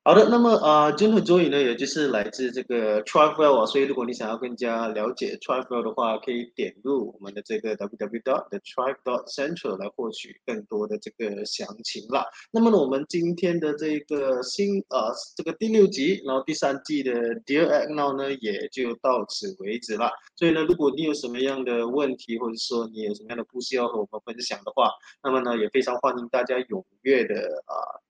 [0.04, 12.24] 好的，那么啊，Jun 和 Joey 呢，也就是来自这个 Travel 啊，所以如果你想要更加了解 Travel 的话，可以点入我们的这个 www.thetribe.central 来获取更多的这个详情啦。
[12.50, 20.10] 那么呢，我们今天的这个新呃，这个第六集，然后第三季的 Dear a g n o w 呢，也就到此为止了。
[20.36, 24.90] 所以呢，如果你有什么样的问题，或者说你有什么样的故事要和我们分享的话，
[25.22, 27.34] 那么呢，也非常欢迎大家踊跃的
[27.66, 28.07] 啊。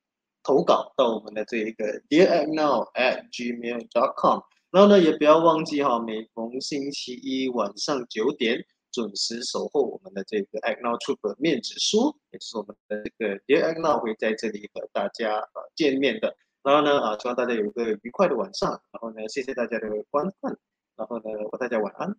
[0.48, 4.40] 投稿到我们的这一个 dearagnow at gmail dot com，
[4.70, 16.34] 然后呢，也不要忘记哈，每逢星期一晚上九点准时守候我们的这个 Agnow t r o p 面子书，也就是我们的这个 Dear Agnow 会在这里和大家呃见面的。
[16.62, 18.70] 然后呢，啊，希望大家有一个愉快的晚上。
[18.70, 20.56] 然后呢，谢谢大家的观看。
[20.96, 21.24] 然后呢，
[21.60, 22.16] 大家晚安。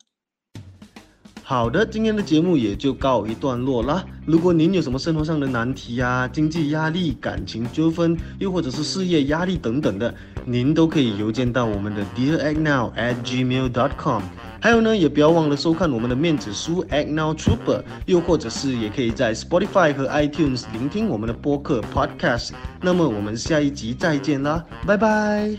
[1.50, 4.06] 好的，今天的节目也就告一段落啦。
[4.24, 10.14] 如果您有什么生活上的难题啊、经济压力、感情纠纷，又或者是事业压力等等的，
[10.46, 14.22] 您都可以邮件到我们的 Dear Act Now at gmail.com。
[14.62, 22.52] 还有呢，也不要忘了收看我们的面子书 Act Now Trooper，又或者是也可以在 Spotify 和 iTunes 聆听我们的播客 Podcast。
[22.80, 25.58] 那么我们下一集再见啦，拜拜。